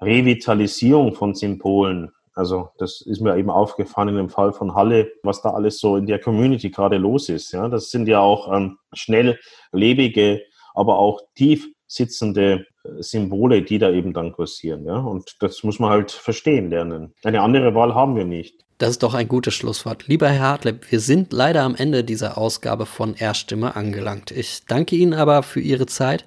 Revitalisierung 0.00 1.14
von 1.14 1.34
Symbolen. 1.34 2.10
Also 2.34 2.70
das 2.78 3.00
ist 3.02 3.20
mir 3.20 3.36
eben 3.36 3.50
aufgefallen 3.50 4.08
in 4.08 4.16
dem 4.16 4.28
Fall 4.30 4.52
von 4.52 4.74
Halle, 4.74 5.12
was 5.22 5.42
da 5.42 5.50
alles 5.50 5.78
so 5.78 5.96
in 5.96 6.06
der 6.06 6.18
Community 6.18 6.70
gerade 6.70 6.96
los 6.96 7.28
ist. 7.28 7.52
Ja, 7.52 7.68
das 7.68 7.90
sind 7.90 8.08
ja 8.08 8.20
auch 8.20 8.52
ähm, 8.52 8.78
schnell 8.92 9.38
lebige, 9.70 10.42
aber 10.74 10.98
auch 10.98 11.20
tief 11.36 11.68
sitzende 11.86 12.66
Symbole, 12.98 13.62
die 13.62 13.78
da 13.78 13.90
eben 13.90 14.12
dann 14.12 14.32
kursieren. 14.32 14.84
Ja, 14.84 14.98
und 14.98 15.36
das 15.40 15.62
muss 15.62 15.78
man 15.78 15.90
halt 15.90 16.10
verstehen 16.10 16.70
lernen. 16.70 17.14
Eine 17.22 17.40
andere 17.42 17.74
Wahl 17.74 17.94
haben 17.94 18.16
wir 18.16 18.24
nicht. 18.24 18.64
Das 18.78 18.90
ist 18.90 19.04
doch 19.04 19.14
ein 19.14 19.28
gutes 19.28 19.54
Schlusswort. 19.54 20.08
Lieber 20.08 20.28
Herr 20.28 20.48
Hartleb, 20.48 20.90
wir 20.90 20.98
sind 20.98 21.32
leider 21.32 21.62
am 21.62 21.76
Ende 21.76 22.02
dieser 22.02 22.36
Ausgabe 22.36 22.86
von 22.86 23.14
Erststimme 23.14 23.76
angelangt. 23.76 24.32
Ich 24.32 24.64
danke 24.66 24.96
Ihnen 24.96 25.14
aber 25.14 25.44
für 25.44 25.60
Ihre 25.60 25.86
Zeit. 25.86 26.26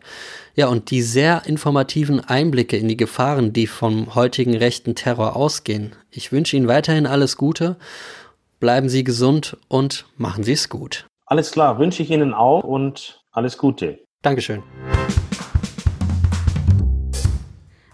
Ja, 0.56 0.68
und 0.68 0.90
die 0.90 1.02
sehr 1.02 1.44
informativen 1.46 2.22
Einblicke 2.22 2.78
in 2.78 2.88
die 2.88 2.98
Gefahren, 2.98 3.52
die 3.52 3.68
vom 3.68 4.16
heutigen 4.16 4.56
rechten 4.56 4.96
Terror 4.96 5.36
ausgehen. 5.36 5.92
Ich 6.10 6.32
wünsche 6.32 6.56
Ihnen 6.56 6.70
weiterhin 6.70 7.06
alles 7.06 7.36
Gute. 7.36 7.76
Bleiben 8.60 8.88
Sie 8.88 9.04
gesund 9.04 9.58
und 9.68 10.06
machen 10.16 10.44
Sie 10.44 10.54
es 10.54 10.70
gut. 10.70 11.06
Alles 11.26 11.52
klar, 11.52 11.78
wünsche 11.78 12.02
ich 12.02 12.10
Ihnen 12.10 12.34
auch 12.34 12.64
und 12.64 13.22
alles 13.32 13.58
Gute. 13.58 14.00
Dankeschön. 14.22 14.64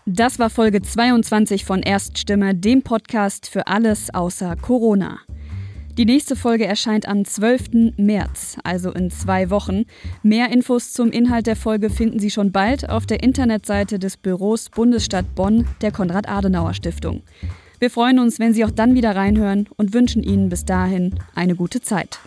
Das 0.06 0.38
war 0.38 0.49
Folge 0.49 0.82
22 0.82 1.64
von 1.64 1.82
Erststimme, 1.82 2.54
dem 2.54 2.82
Podcast 2.82 3.47
für 3.47 3.68
alles 3.68 4.14
außer 4.14 4.58
Corona. 4.58 5.20
Die 5.97 6.04
nächste 6.04 6.36
Folge 6.36 6.66
erscheint 6.66 7.08
am 7.08 7.24
12. 7.24 7.95
März, 7.95 8.58
also 8.66 8.91
in 8.91 9.12
zwei 9.12 9.49
Wochen. 9.49 9.86
Mehr 10.22 10.51
Infos 10.51 10.91
zum 10.91 11.10
Inhalt 11.10 11.47
der 11.47 11.56
Folge 11.56 11.89
finden 11.89 12.20
Sie 12.20 12.32
schon 12.32 12.51
bald 12.51 12.89
auf 12.89 13.06
der 13.06 13.24
Internetseite 13.24 13.97
des 13.97 14.18
Büros 14.18 14.70
Bundesstadt 14.70 15.36
Bonn 15.36 15.68
der 15.82 15.93
Konrad-Adenauer-Stiftung. 15.93 17.24
Wir 17.80 17.89
freuen 17.89 18.20
uns, 18.20 18.39
wenn 18.39 18.54
Sie 18.54 18.66
auch 18.66 18.72
dann 18.72 18.95
wieder 18.95 19.16
reinhören 19.16 19.70
und 19.78 19.93
wünschen 19.93 20.22
Ihnen 20.22 20.49
bis 20.49 20.66
dahin 20.66 21.16
eine 21.34 21.56
gute 21.56 21.80
Zeit. 21.80 22.20